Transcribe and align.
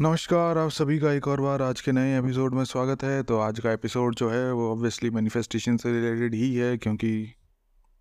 नमस्कार, 0.00 0.58
आप 0.58 0.70
सभी 0.70 0.98
का 0.98 1.12
एक 1.12 1.28
और 1.28 1.40
बार 1.40 1.62
आज 1.62 1.80
के 1.80 1.92
नए 1.92 2.18
एपिसोड 2.18 2.54
में 2.54 2.64
स्वागत 2.64 3.02
है। 3.02 3.22
तो 3.22 3.38
आज 3.38 3.60
का 3.60 3.72
एपिसोड 3.72 4.14
जो 4.14 4.30
है, 4.30 4.52
वो 4.52 4.72
ऑब्वियसली 4.72 5.10
मैनिफेस्टेशन 5.10 5.76
से 5.76 5.92
रिलेटेड 5.92 6.34
ही 6.34 6.54
है, 6.54 6.78
क्योंकि 6.78 7.34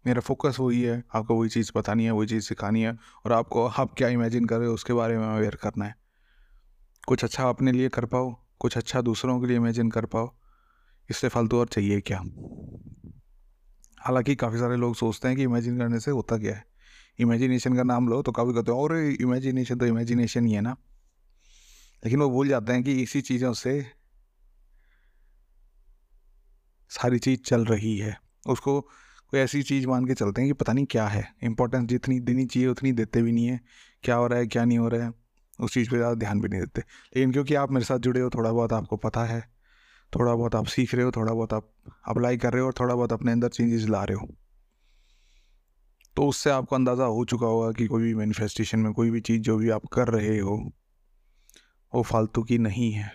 मेरा 0.08 0.22
फोकस 0.22 0.58
वही 0.60 0.82
है। 0.82 1.04
आपको 1.14 1.36
वही 1.36 1.50
चीज़ 1.50 1.72
बतानी 1.76 2.06
है, 2.06 2.12
वही 2.12 2.28
चीज़ 2.28 2.44
सिखानी 2.44 2.82
है, 2.82 2.98
और 3.26 3.32
आपको 3.32 3.68
आप 3.68 3.94
क्या 3.98 4.08
इमेजिन 4.08 4.46
कर 4.46 4.58
रहे 4.58 4.68
हो, 4.68 4.74
उसके 4.74 4.94
बारे 4.94 5.18
में 5.18 5.26
अवेयर 5.26 5.56
करना 5.56 5.86
है। 5.86 5.96
कुछ 7.08 7.24
अच्छा 7.24 7.50
अपने 7.50 7.72
लिए 7.72 7.90
कर 7.90 8.06
पाओ, 8.06 8.36
कुछ 8.60 8.78
अच्छा 8.78 9.02
दूसरों 9.02 9.42
के 9.42 9.48
लिए 9.48 9.58
इमेजिन 9.58 9.90
कर 9.90 10.06
पाओ, 10.06 10.36
इससे 11.10 11.28
फालतू 11.28 11.58
और 11.60 11.68
चाहिए 11.68 12.02
क्या? 12.02 12.22
हालाँकि 14.00 14.36
काफ़ी 14.36 14.58
सारे 14.58 14.76
लोग 14.76 14.96
सोचते 14.96 15.28
हैं 15.28 15.38
कि 15.38 15.44
इमेजिन 15.44 15.78
करने 15.78 16.00
से 16.00 16.12
होता 16.12 16.38
क्या 16.38 16.56
है? 16.56 16.66
इमेजिनेशन 17.20 17.76
का 17.76 17.84
नाम 17.84 18.08
लो 18.08 18.22
तो 18.22 18.32
काफ़ी 18.32 18.54
कहते 18.54 18.72
हैं 18.72 18.80
और 18.80 18.98
इमेजिनेशन 18.98 19.76
तो 19.76 19.86
इमेजिनेशन 19.86 20.46
ही 20.46 20.54
है 20.54 20.62
ना। 20.62 20.78
लेकिन 22.04 22.20
वो 22.20 22.30
भूल 22.30 22.48
जाते 22.48 22.74
हैं 22.74 22.84
कि 22.84 23.02
इसी 23.02 23.22
चीज़ों 23.22 23.54
से 23.54 23.86
सारी 26.92 27.20
चीज़ 27.20 27.40
चल 27.40 27.66
रही 27.66 27.98
है। 27.98 28.18
उसको 28.50 28.82
कोई 28.82 29.40
ऐसी 29.40 29.64
चीज़ 29.64 29.88
मान 29.88 30.06
के 30.06 30.14
चलते 30.14 30.42
हैं 30.42 30.50
कि 30.50 30.54
पता 30.54 30.74
नहीं 30.74 30.86
क्या 30.86 31.08
है। 31.08 31.36
इंपॉर्टेंस 31.44 31.88
जितनी 31.90 32.20
देनी 32.20 32.46
चाहिए, 32.46 32.68
उतनी 32.68 32.92
देते 32.92 33.22
भी 33.22 33.32
नहीं 33.32 33.46
है। 33.46 33.60
क्या 34.04 34.16
हो 34.16 34.28
रहा 34.28 34.40
है, 34.40 34.48
क्या 34.48 34.66
नहीं 34.66 34.78
हो 34.78 34.88
रहा 34.88 35.06
है, 35.06 35.14
उस 35.60 35.74
चीज़ 35.74 35.90
पे 35.90 35.98
ज़्यादा 35.98 36.16
ध्यान 36.16 36.42
भी 36.42 36.50
नहीं 36.50 36.62
देते। 36.62 36.82
लेकिन 36.82 37.32
क्योंकि 37.32 37.56
आप 37.56 37.72
मेरे 37.72 37.86
साथ 37.86 38.00
जुड़े 38.00 38.22
हो, 38.22 38.30
थोड़ा 38.30 38.52
बहुत 38.52 38.74
आपको 38.74 38.98
पता 38.98 39.24
है, 39.24 39.42
थोड़ा 40.16 40.36
बहुत 40.36 40.56
आप 40.56 40.66
सीख 40.66 40.96
रहे 40.96 41.06
हो, 41.06 41.12
थोड़ा 41.12 41.34
बहुत 41.34 41.54
आप 41.54 41.72
अप्लाई 42.08 42.38
कर 42.38 42.54
रहे 42.54 42.62
हो 42.62 42.68
और 42.68 42.74
थोड़ा 42.80 42.96
बहुत 42.96 43.14
अपने 43.14 43.32
अंदर 43.32 43.50
चेंजेस 43.50 43.86
ला 43.90 44.04
रहे 44.04 44.18
हो। 44.18 44.36
तो 46.16 46.28
उससे 46.28 46.50
आपको 46.50 46.76
अंदाज़ा 46.76 47.06
हो 47.06 47.26
चुका 47.26 47.48
होगा 47.48 47.72
कि 47.72 47.88
कोई 47.88 48.04
भी 48.04 48.14
मैनिफेस्टेशन 48.16 48.80
में 48.80 48.94
कोई 48.94 49.10
भी 49.10 49.22
चीज़ 49.22 49.42
जो 49.42 49.58
भी 49.58 49.70
आप 49.70 49.86
कर 49.86 50.08
रहे 50.08 50.40
हो 50.40 50.74
वो 51.96 52.04
फालतू 52.04 52.44
की 52.44 52.58
नहीं 52.58 52.92
है। 52.92 53.12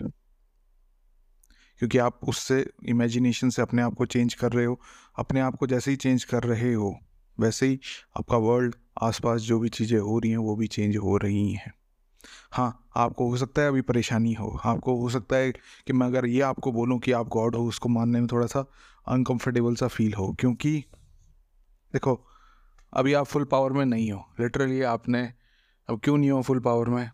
क्योंकि 1.79 1.97
आप 1.97 2.19
उससे 2.27 2.71
इमेजिनेशन 2.85 3.49
से 3.49 3.61
अपने 3.61 3.81
आप 3.81 3.93
को 3.93 4.05
चेंज 4.05 4.33
कर 4.33 4.51
रहे 4.51 4.65
हो। 4.65 4.79
अपने 5.19 5.39
आप 5.39 5.55
को 5.55 5.67
जैसे 5.67 5.91
ही 5.91 5.97
चेंज 5.97 6.23
कर 6.23 6.43
रहे 6.43 6.73
हो, 6.73 6.99
वैसे 7.39 7.67
ही 7.67 7.79
आपका 8.17 8.37
वर्ल्ड 8.37 8.75
आसपास 9.01 9.41
जो 9.41 9.59
भी 9.59 9.69
चीज़ें 9.69 9.99
हो 9.99 10.19
रही 10.19 10.31
हैं, 10.31 10.37
वो 10.37 10.55
भी 10.55 10.67
चेंज 10.67 10.97
हो 10.97 11.17
रही 11.17 11.53
हैं। 11.53 11.73
हाँ 12.51 12.89
आपको 12.95 13.29
हो 13.29 13.37
सकता 13.37 13.61
है 13.61 13.67
अभी 13.67 13.81
परेशानी 13.81 14.33
हो। 14.33 14.59
आपको 14.65 15.01
हो 15.01 15.09
सकता 15.09 15.35
है 15.35 15.51
कि 15.51 15.93
मैं 15.93 16.07
अगर 16.07 16.25
ये 16.25 16.41
आपको 16.41 16.71
बोलूँ 16.71 16.99
कि 16.99 17.11
आप 17.11 17.27
गॉड 17.27 17.55
हो, 17.55 17.65
उसको 17.65 17.89
मानने 17.89 18.19
में 18.19 18.27
थोड़ा 18.31 18.47
सा 18.47 18.65
अनकंफर्टेबल 19.07 19.75
सा 19.75 19.87
फील 19.87 20.13
हो। 20.13 20.35
क्योंकि 20.39 20.83
देखो, 21.93 22.27
अभी 22.93 23.13
आप 23.13 23.25
फुल 23.25 23.43
पावर 23.43 23.71
में 23.71 23.85
नहीं 23.85 24.11
हो। 24.11 24.25
लिटरली 24.39 24.81
आपने, 24.81 25.33
अब 25.89 25.99
क्यों 26.03 26.17
नहीं 26.17 26.31
हो 26.31 26.41
फुल 26.41 26.59
पावर 26.59 26.89
में? 26.89 27.11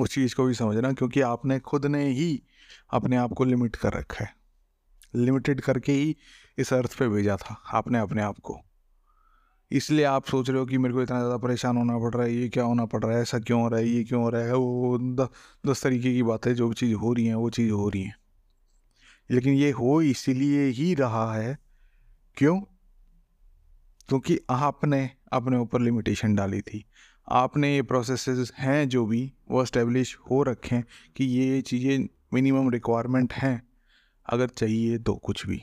उस 0.00 0.14
चीज़ 0.14 0.34
को 0.34 0.44
भी 0.44 0.54
समझना 0.54 0.92
क्योंकि 0.92 1.20
आपने 1.20 1.58
खुद 1.60 1.86
ने 1.86 2.08
ही 2.08 2.42
अपने 2.90 3.16
आप 3.16 3.32
को 3.32 3.44
लिमिट 3.44 3.76
कर 3.76 3.92
रखा 3.92 4.24
है। 4.24 4.34
लिमिटेड 5.14 5.60
करके 5.60 5.92
ही 5.92 6.16
इस 6.58 6.72
अर्थ 6.72 6.98
पे 6.98 7.08
भेजा 7.08 7.36
था, 7.36 7.62
आपने 7.72 7.98
अपने 7.98 8.22
आप 8.22 8.38
को। 8.38 8.60
इसलिए 9.70 10.04
आप 10.04 10.26
सोच 10.26 10.50
रहे 10.50 10.58
हो 10.58 10.66
कि 10.66 10.78
मेरे 10.78 10.94
को 10.94 11.02
इतना 11.02 11.18
ज़्यादा 11.18 11.36
परेशान 11.36 11.76
होना 11.76 11.98
पड़ 11.98 12.14
रहा 12.14 12.22
है, 12.22 12.34
ये 12.34 12.48
क्या 12.48 12.64
होना 12.64 12.84
पड़ 12.84 13.04
रहा 13.04 13.16
है, 13.16 13.22
ऐसा 13.22 13.38
क्यों 13.38 13.62
हो 13.62 13.68
रहा 13.68 13.80
है, 13.80 13.88
ये 13.88 14.04
क्यों 14.04 14.22
हो 14.22 14.28
रहा 14.30 14.42
है, 14.42 14.54
वो 14.54 14.98
दस 15.66 15.82
तरीके 15.82 16.12
की 16.14 16.22
बातें 16.22 16.54
जो 16.54 16.68
भी 16.68 16.74
चीज़ 16.74 16.94
हो 16.94 17.12
रही 17.12 17.26
हैं, 17.26 17.34
वो 17.34 17.50
चीज़ 17.50 17.70
हो 17.70 17.88
रही 17.88 18.02
हैं। 18.02 18.16
लेकिन 19.30 19.54
ये 19.54 19.70
हो 19.70 20.02
इसीलिए 20.02 20.66
ही 20.66 20.94
रहा 20.94 21.34
है, 21.34 21.58
क्यों? 22.36 22.60
क्योंकि 24.08 24.38
आपने 24.50 25.10
अपने 25.32 25.56
ऊपर 25.56 25.80
लिमिटेशन 25.80 26.34
डाली 26.34 26.60
थी। 26.60 26.84
आपने 27.28 27.74
ये 27.74 27.82
प्रोसेसेस 27.82 28.52
हैं 28.58 28.88
जो 28.88 29.06
भी, 29.06 29.32
वो 29.50 29.62
इस्टेब्लिश 29.62 30.16
हो 30.30 30.42
रखे 30.42 30.80
कि 31.16 31.24
ये 31.24 31.60
चीज़ें 31.62 32.08
मिनिमम 32.34 32.70
रिक्वायरमेंट 32.70 33.32
हैं, 33.32 33.62
अगर 34.26 34.48
चाहिए 34.48 34.98
तो 34.98 35.14
कुछ 35.14 35.46
भी। 35.46 35.62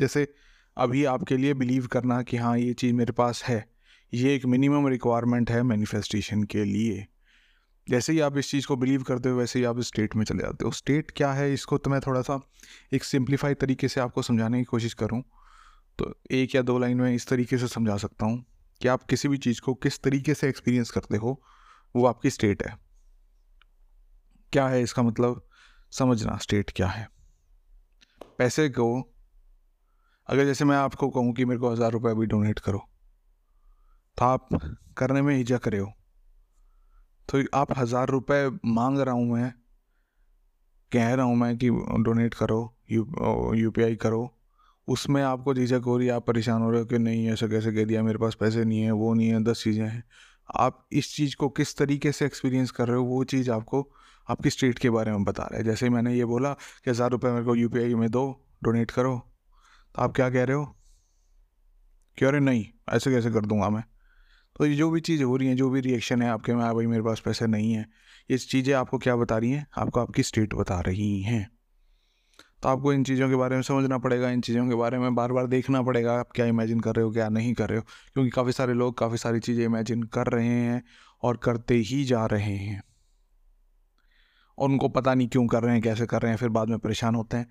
जैसे 0.00 0.34
अभी 0.76 1.04
आपके 1.04 1.36
लिए 1.36 1.54
बिलीव 1.54 1.86
करना 1.86 2.22
कि 2.22 2.36
हाँ 2.36 2.58
ये 2.58 2.72
चीज़ 2.72 2.94
मेरे 2.94 3.12
पास 3.12 3.44
है, 3.44 3.68
ये 4.14 4.34
एक 4.34 4.44
मिनिमम 4.44 4.88
रिक्वायरमेंट 4.88 5.50
है 5.50 5.62
मैनिफेस्टेशन 5.62 6.42
के 6.44 6.64
लिए। 6.64 7.06
जैसे 7.90 8.12
ही 8.12 8.20
आप 8.20 8.38
इस 8.38 8.50
चीज़ 8.50 8.66
को 8.66 8.76
बिलीव 8.76 9.02
करते 9.02 9.28
हो, 9.28 9.36
वैसे 9.36 9.58
ही 9.58 9.64
आप 9.64 9.80
स्टेट 9.80 10.16
में 10.16 10.24
चले 10.24 10.42
जाते 10.42 10.64
हो। 10.64 10.70
स्टेट 10.70 11.10
क्या 11.10 11.32
है, 11.32 11.52
इसको 11.52 11.78
तो 11.78 11.90
मैं 11.90 12.00
थोड़ा 12.00 12.22
सा 12.22 12.40
एक 12.92 13.04
सिंप्लीफाई 13.04 13.54
तरीके 13.54 13.88
से 13.88 14.00
आपको 14.00 14.22
समझाने 14.22 14.58
की 14.58 14.64
कोशिश 14.64 14.94
करूँ। 14.94 15.22
तो 15.98 16.14
एक 16.30 16.54
या 16.54 16.62
दो 16.62 16.78
लाइन 16.78 17.00
में 17.00 17.14
इस 17.14 17.26
तरीके 17.26 17.58
से 17.58 17.68
समझा 17.68 17.96
सकता 17.96 18.26
हूँ। 18.26 18.44
कि 18.80 18.88
आप 18.88 19.02
किसी 19.02 19.28
भी 19.28 19.38
चीज़ 19.38 19.60
को 19.60 19.74
किस 19.76 20.02
तरीके 20.02 20.34
से 20.34 20.48
एक्सपीरियंस 20.48 20.90
करते 20.90 21.16
हो, 21.16 21.40
वो 21.94 22.06
आपकी 22.06 22.30
स्टेट 22.30 22.62
है। 22.62 22.76
क्या 24.52 24.66
है 24.68 24.82
इसका 24.82 25.02
मतलब? 25.02 25.42
समझना 25.92 26.36
स्टेट 26.38 26.70
क्या 26.76 26.86
है। 26.88 27.06
पैसे 28.38 28.68
को, 28.68 28.86
अगर 30.28 30.44
जैसे 30.44 30.64
मैं 30.64 30.76
आपको 30.76 31.08
कहूँ 31.08 31.32
कि 31.34 31.44
मेरे 31.44 31.60
को 31.60 31.70
हज़ार 31.72 31.92
रुपये 31.92 32.12
अभी 32.12 32.26
डोनेट 32.26 32.58
करो 32.58 32.78
तो 34.18 34.24
आप 34.24 34.48
करने 34.98 35.22
में 35.22 35.34
हिचक 35.36 35.66
रहे 35.68 35.80
हो। 35.80 35.92
तो 37.28 37.42
आप 37.54 37.78
हज़ार 37.78 38.08
रुपये 38.08 38.48
मांग 38.66 38.98
रहा 38.98 39.14
हूँ 39.14 39.26
मैं, 39.30 39.52
कह 40.92 41.14
रहा 41.14 41.26
हूँ 41.26 41.36
मैं 41.36 41.56
कि 41.58 41.70
डोनेट 42.04 42.34
करो, 42.34 42.76
यू 42.90 43.54
यू 43.56 43.70
पी 43.70 43.82
आई 43.82 43.96
करो 43.96 44.22
उसमें 44.88 45.22
आपको 45.22 45.54
झिझक 45.54 45.82
हो 45.86 45.98
रही 45.98 46.06
है, 46.06 46.12
आप 46.12 46.26
परेशान 46.26 46.62
हो 46.62 46.70
रहे 46.70 46.80
हो 46.80 46.86
कि 46.86 46.98
नहीं, 46.98 47.28
ऐसा 47.28 47.46
कैसे 47.46 47.72
कह 47.72 47.84
दिया, 47.84 48.02
मेरे 48.02 48.18
पास 48.18 48.34
पैसे 48.34 48.64
नहीं 48.64 48.80
है, 48.80 48.90
वो 48.90 49.14
नहीं 49.14 49.28
है, 49.28 49.44
दस 49.44 49.62
चीज़ें 49.64 49.86
हैं। 49.86 50.04
आप 50.56 50.88
इस 50.92 51.16
चीज़ 51.16 51.36
को 51.36 51.48
किस 51.48 51.76
तरीके 51.76 52.12
से 52.12 52.26
एक्सपीरियंस 52.26 52.70
कर 52.70 52.88
रहे 52.88 52.96
हो, 52.96 53.04
वो 53.04 53.24
चीज़ 53.24 53.50
आपको 53.50 53.90
आपकी 54.30 54.50
स्टेट 54.50 54.78
के 54.78 54.90
बारे 54.90 55.10
में 55.10 55.24
बता 55.24 55.42
रहा 55.42 55.58
है। 55.58 55.64
जैसे 55.64 55.88
मैंने 55.88 56.14
ये 56.14 56.24
बोला 56.24 56.52
कि 56.52 56.90
हज़ार 56.90 57.10
रुपये 57.10 57.32
मेरे 57.32 57.44
को 57.44 57.54
यूपीआई 57.54 57.94
में 57.94 58.10
दो 58.10 58.46
डोनेट 58.64 58.90
करो 58.90 59.30
तो 59.94 60.02
आप 60.02 60.12
क्या 60.12 60.30
कह 60.30 60.44
रहे 60.44 60.56
हो? 60.56 60.76
कि 62.18 62.24
अरे 62.24 62.40
नहीं, 62.40 62.66
ऐसे 62.92 63.10
कैसे 63.10 63.30
कर 63.30 63.40
दूँगा 63.40 63.70
मैं? 63.70 63.84
तो 64.56 64.66
ये 64.66 64.74
जो 64.74 64.90
भी 64.90 65.00
चीज़ 65.00 65.22
हो 65.22 65.36
रही 65.36 65.48
हैं, 65.48 65.56
जो 65.56 65.70
भी 65.70 65.80
रिएक्शन 65.80 66.22
है 66.22 66.28
आपके 66.28 66.54
में 66.54 66.62
हाँ 66.62 66.74
भाई, 66.74 66.86
मेरे 66.86 67.02
पास 67.02 67.20
पैसे 67.20 67.46
नहीं 67.46 67.72
है। 67.72 67.86
ये 68.30 68.38
चीज़ें 68.38 68.74
आपको 68.74 68.98
क्या 68.98 69.16
बता 69.16 69.38
रही 69.38 69.50
हैं? 69.50 69.66
आपको 69.78 70.00
आपकी 70.00 70.22
स्टेट 70.22 70.54
बता 70.54 70.80
रही 70.80 71.22
हैं। 71.22 71.53
तो 72.64 72.68
आपको 72.68 72.92
इन 72.92 73.04
चीज़ों 73.04 73.28
के 73.28 73.36
बारे 73.36 73.56
में 73.56 73.62
समझना 73.62 73.98
पड़ेगा, 73.98 74.30
इन 74.30 74.40
चीज़ों 74.40 74.68
के 74.68 74.74
बारे 74.74 74.98
में 74.98 75.14
बार 75.14 75.32
बार 75.32 75.46
देखना 75.46 75.82
पड़ेगा, 75.82 76.20
आप 76.20 76.30
क्या 76.34 76.46
इमेजिन 76.46 76.80
कर 76.80 76.94
रहे 76.94 77.04
हो, 77.04 77.10
क्या 77.10 77.28
नहीं 77.28 77.54
कर 77.54 77.68
रहे 77.68 77.78
हो, 77.78 77.84
क्योंकि 78.12 78.30
काफ़ी 78.30 78.52
सारे 78.52 78.74
लोग 78.74 78.98
काफ़ी 78.98 79.16
सारी 79.16 79.40
चीज़ें 79.40 79.64
इमेजिन 79.64 80.02
कर 80.02 80.26
रहे 80.26 80.48
हैं 80.48 80.84
और 81.22 81.36
करते 81.36 81.74
ही 81.74 82.04
जा 82.04 82.26
रहे 82.26 82.56
हैं। 82.56 82.82
और 84.58 84.68
उनको 84.68 84.88
पता 84.88 85.14
नहीं 85.14 85.28
क्यों 85.28 85.46
कर 85.46 85.62
रहे 85.62 85.72
हैं, 85.72 85.82
कैसे 85.82 86.06
कर 86.06 86.22
रहे 86.22 86.30
हैं, 86.30 86.38
फिर 86.38 86.48
बाद 86.48 86.68
में 86.68 86.78
परेशान 86.78 87.14
होते 87.14 87.36
हैं। 87.36 87.50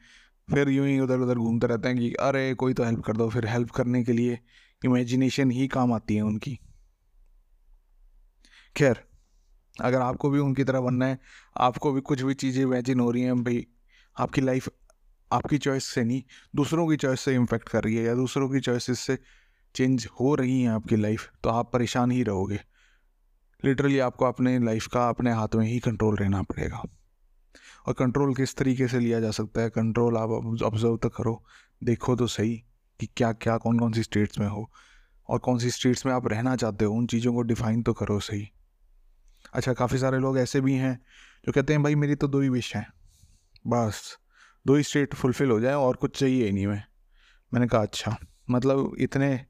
फिर 0.53 0.69
यूँ 0.69 0.87
ही 0.87 0.99
उधर 0.99 1.17
उधर 1.17 1.35
घूमते 1.35 1.67
रहते 1.67 1.87
हैं 1.87 1.97
कि, 1.97 2.13
अरे, 2.13 2.53
कोई 2.53 2.73
तो 2.73 2.83
हेल्प 2.83 2.99
कर 2.99 3.17
दो। 3.17 3.29
फिर 3.29 3.47
हेल्प 3.47 3.69
करने 3.69 4.03
के 4.03 4.11
लिए 4.11 4.39
इमेजिनेशन 4.85 5.51
ही 5.51 5.67
काम 5.67 5.93
आती 5.93 6.15
है 6.15 6.21
उनकी। 6.21 6.59
खैर, 8.77 9.03
अगर 9.81 10.01
आपको 10.01 10.29
भी 10.29 10.39
उनकी 10.39 10.63
तरह 10.63 10.81
बनना 10.81 11.05
है, 11.05 11.19
आपको 11.57 11.91
भी 11.91 12.01
कुछ 12.01 12.21
भी 12.21 12.33
चीज़ें 12.33 12.63
इमेजिन 12.63 12.99
हो 12.99 13.11
रही 13.11 13.23
हैं, 13.23 13.43
भाई, 13.43 13.67
आपकी 14.19 14.41
लाइफ 14.41 14.69
आपकी 15.33 15.57
चॉइस 15.57 15.85
से 15.85 16.03
नहीं, 16.03 16.23
दूसरों 16.55 16.87
की 16.87 16.95
चॉइस 16.97 17.19
से 17.19 17.33
इम्फेक्ट 17.35 17.69
कर 17.69 17.83
रही 17.83 17.95
है 17.95 18.03
या 18.03 18.13
दूसरों 18.15 18.49
की 18.49 18.59
चॉइसेस 18.59 18.99
से 18.99 19.17
चेंज 19.75 20.07
हो 20.19 20.33
रही 20.35 20.61
हैं 20.61 20.69
आपकी 20.69 20.95
लाइफ 20.95 21.29
तो 21.43 21.49
आप 21.49 21.71
परेशान 21.73 22.11
ही 22.11 22.23
रहोगे। 22.23 22.59
लिटरली 23.63 23.99
आपको 23.99 24.25
अपने 24.25 24.57
लाइफ 24.59 24.87
का 24.87 25.07
अपने 25.09 25.31
हाथ 25.31 25.55
में 25.55 25.65
ही 25.67 25.79
कंट्रोल 25.79 26.15
रहना 26.15 26.41
पड़ेगा। 26.41 26.83
और 27.87 27.93
कंट्रोल 27.93 28.33
किस 28.35 28.55
तरीके 28.55 28.87
से 28.87 28.99
लिया 28.99 29.19
जा 29.19 29.31
सकता 29.31 29.61
है? 29.61 29.69
कंट्रोल 29.69 30.17
आप 30.17 30.29
ऑब्ज़र्व 30.63 30.97
तो 30.97 31.09
करो, 31.09 31.43
देखो 31.83 32.15
तो 32.15 32.27
सही 32.27 32.55
कि 32.99 33.09
क्या 33.17 33.31
क्या 33.33 33.57
कौन 33.57 33.79
कौन 33.79 33.93
सी 33.93 34.03
स्टेट्स 34.03 34.39
में 34.39 34.47
हो। 34.47 34.69
और 35.29 35.39
कौन 35.39 35.59
सी 35.59 35.69
स्टेट्स 35.69 36.05
में 36.05 36.13
आप 36.13 36.27
रहना 36.27 36.55
चाहते 36.55 36.85
हो, 36.85 36.93
उन 36.93 37.07
चीज़ों 37.07 37.33
को 37.33 37.41
डिफ़ाइन 37.41 37.81
तो 37.83 37.93
करो 37.93 38.19
सही। 38.19 38.47
अच्छा 39.53 39.73
काफ़ी 39.73 39.97
सारे 39.97 40.19
लोग 40.19 40.37
ऐसे 40.37 40.61
भी 40.61 40.73
हैं 40.73 40.99
जो 41.45 41.51
कहते 41.51 41.73
हैं, 41.73 41.83
भाई 41.83 41.95
मेरी 41.95 42.15
तो 42.15 42.27
दो 42.27 42.41
ही 42.41 42.49
विश 42.49 42.75
हैं। 42.75 42.85
बस। 43.67 44.17
दो 44.67 44.75
ही 44.75 44.83
स्टेट 44.83 45.13
फुलफ़िल 45.13 45.51
हो 45.51 45.59
जाए 45.59 45.73
और 45.73 45.95
कुछ 45.95 46.19
चाहिए 46.19 46.45
ही 46.45 46.51
नहीं 46.51 46.67
मैं 46.67 46.83
मैंने 47.53 47.67
कहा 47.67 47.81
अच्छा 47.81 48.17
मतलब 48.49 48.95
इतने 48.99 49.45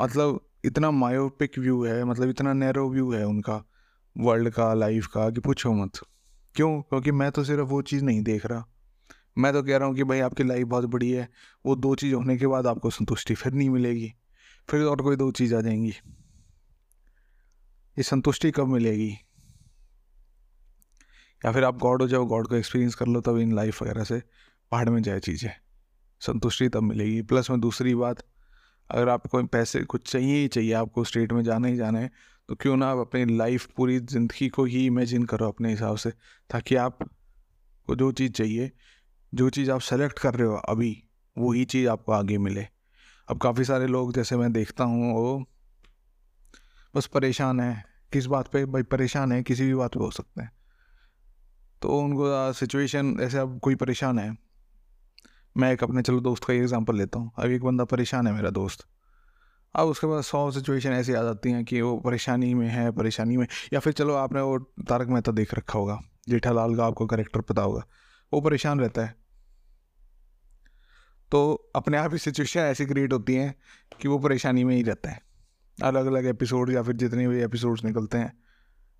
मतलब 0.00 0.40
इतना 0.64 0.90
मायोपिक 0.90 1.58
व्यू 1.58 1.84
है 1.84 2.04
मतलब 2.04 2.28
इतना 2.28 2.52
नैरो 2.52 2.90
व्यू 2.90 3.12
है 3.12 3.24
उनका 3.26 3.64
वर्ल्ड 4.18 4.50
का 4.50 4.74
लाइफ 4.74 5.06
का, 5.06 5.30
कि 5.30 5.40
पूछो 5.40 5.72
मत। 5.72 5.90
क्यों? 6.54 6.82
क्योंकि 6.82 7.12
मैं 7.12 7.30
तो 7.30 7.44
सिर्फ़ 7.44 7.62
वो 7.62 7.82
चीज़ 7.82 8.04
नहीं 8.04 8.22
देख 8.22 8.46
रहा। 8.46 8.64
मैं 9.38 9.52
तो 9.52 9.62
कह 9.62 9.76
रहा 9.76 9.88
हूँ 9.88 9.96
कि 9.96 10.04
भाई 10.04 10.20
आपकी 10.20 10.44
लाइफ 10.44 10.66
बहुत 10.66 10.84
बड़ी 10.84 11.10
है, 11.10 11.28
वो 11.66 11.76
दो 11.76 11.94
चीज़ 11.94 12.14
होने 12.14 12.36
के 12.36 12.46
बाद 12.46 12.66
आपको 12.66 12.90
संतुष्टि 12.90 13.34
फिर 13.34 13.52
नहीं 13.52 13.70
मिलेगी, 13.70 14.12
फिर 14.70 14.82
और 14.82 15.02
कोई 15.02 15.16
दो 15.16 15.30
चीज़ 15.32 15.54
आ 15.54 15.60
जाएँगी। 15.60 15.92
ये 17.98 18.02
संतुष्टि 18.02 18.50
कब 18.50 18.66
मिलेगी? 18.66 19.18
या 21.42 21.52
फिर 21.52 21.64
आप 21.64 21.78
गॉड 21.78 22.02
हो 22.02 22.08
जाओ 22.08 22.24
गॉड 22.26 22.46
को 22.48 22.54
एक्सपीरियंस 22.54 22.94
कर 22.94 23.06
लो, 23.06 23.20
तब 23.20 23.38
इन 23.38 23.54
लाइफ 23.54 23.82
वगैरह 23.82 24.04
से 24.04 24.22
पहाड़ 24.72 24.88
में 24.88 25.02
जाए 25.02 25.20
चीज़ें। 25.20 25.50
संतुष्टि 26.20 26.68
तब 26.68 26.82
मिलेगी। 26.82 27.20
प्लस 27.22 27.50
में 27.50 27.60
दूसरी 27.60 27.94
बात, 27.94 28.22
अगर 28.90 29.08
आपको 29.08 29.42
पैसे 29.44 29.82
कुछ 29.84 30.10
चाहिए 30.12 30.36
ही 30.36 30.48
चाहिए, 30.48 30.72
आपको 30.72 31.04
स्टेट 31.04 31.32
में 31.32 31.42
जाना 31.42 31.68
ही 31.68 31.76
जाना 31.76 31.98
है 31.98 32.10
तो 32.48 32.54
क्यों 32.54 32.76
ना 32.76 32.88
आप 32.88 32.98
अपनी 32.98 33.36
लाइफ 33.36 33.66
पूरी 33.76 33.98
ज़िंदगी 34.00 34.48
को 34.48 34.64
ही 34.64 34.84
इमेजिन 34.86 35.24
करो 35.24 35.48
अपने 35.48 35.70
हिसाब 35.70 35.96
से, 35.96 36.10
ताकि 36.50 36.74
आप 36.74 36.98
को 37.88 37.96
जो 37.96 38.10
चीज़ 38.12 38.32
चाहिए, 38.32 38.70
जो 39.32 39.48
चीज़ 39.50 39.70
आप 39.70 39.80
सेलेक्ट 39.80 40.18
कर 40.18 40.34
रहे 40.34 40.48
हो 40.48 40.56
अभी, 40.68 40.92
वही 41.36 41.64
चीज़ 41.64 41.88
आपको 41.88 42.12
आगे 42.12 42.38
मिले। 42.38 42.66
अब 43.28 43.38
काफ़ी 43.38 43.64
सारे 43.64 43.86
लोग, 43.86 44.12
जैसे 44.14 44.36
मैं 44.36 44.52
देखता 44.52 44.84
हूँ, 44.84 45.12
वो 45.14 45.44
बस 46.94 47.06
परेशान 47.06 47.60
है। 47.60 47.84
किस 48.12 48.26
बात 48.26 48.48
पे? 48.48 48.64
भाई 48.64 48.82
परेशान 48.82 49.32
है, 49.32 49.42
किसी 49.42 49.66
भी 49.66 49.74
बात 49.74 49.94
पे 49.94 50.00
हो 50.00 50.10
सकते 50.10 50.42
हैं। 50.42 50.50
तो 51.82 51.98
उनको 52.00 52.52
सिचुएशन 52.52 53.16
ऐसे 53.20 53.38
अब 53.38 53.58
कोई 53.60 53.74
परेशान 53.74 54.18
है, 54.18 54.36
मैं 55.56 55.72
एक 55.72 55.82
अपने, 55.84 56.02
चलो 56.02 56.20
दोस्त 56.20 56.44
का 56.44 56.54
एग्जांपल 56.54 56.96
लेता 56.96 57.18
हूँ। 57.18 57.30
अब 57.38 57.50
एक 57.50 57.64
बंदा 57.64 57.84
परेशान 57.84 58.26
है 58.26 58.32
मेरा 58.32 58.50
दोस्त। 58.50 58.86
अब 59.74 59.88
उसके 59.88 60.06
बाद 60.06 60.22
सौ 60.22 60.50
सिचुएशन 60.50 60.90
ऐसी 60.90 61.12
आ 61.12 61.22
जाती 61.22 61.50
हैं 61.50 61.64
कि 61.64 61.80
वो 61.80 61.96
परेशानी 61.98 62.52
में 62.54 62.68
है, 62.68 62.90
परेशानी 62.92 63.36
में। 63.36 63.46
या 63.72 63.80
फिर 63.80 63.92
चलो 63.92 64.14
आपने 64.14 64.40
वो 64.40 64.58
तारक 64.58 65.08
मेहता 65.08 65.32
देख 65.32 65.54
रखा 65.54 65.78
होगा, 65.78 66.00
जेठालाल 66.28 66.76
का 66.76 66.86
आपको 66.86 67.06
करेक्टर 67.06 67.40
पता 67.40 67.62
होगा। 67.62 67.82
वो 68.32 68.40
परेशान 68.40 68.80
रहता 68.80 69.04
है। 69.04 69.14
तो 71.32 71.70
अपने 71.76 71.96
आप 71.96 72.12
ही 72.12 72.18
सिचुएशन 72.18 72.60
ऐसी 72.60 72.86
क्रिएट 72.86 73.12
होती 73.12 73.34
हैं 73.34 73.54
कि 74.00 74.08
वो 74.08 74.18
परेशानी 74.18 74.64
में 74.64 74.74
ही 74.76 74.82
रहता 74.82 75.10
है। 75.10 75.20
अलग 75.78 76.06
अलग 76.06 76.26
एपिसोड 76.26 76.70
या 76.72 76.82
फिर 76.82 76.96
जितने 76.96 77.28
भी 77.28 77.42
एपिसोड्स 77.42 77.84
निकलते 77.84 78.18
हैं 78.18 78.32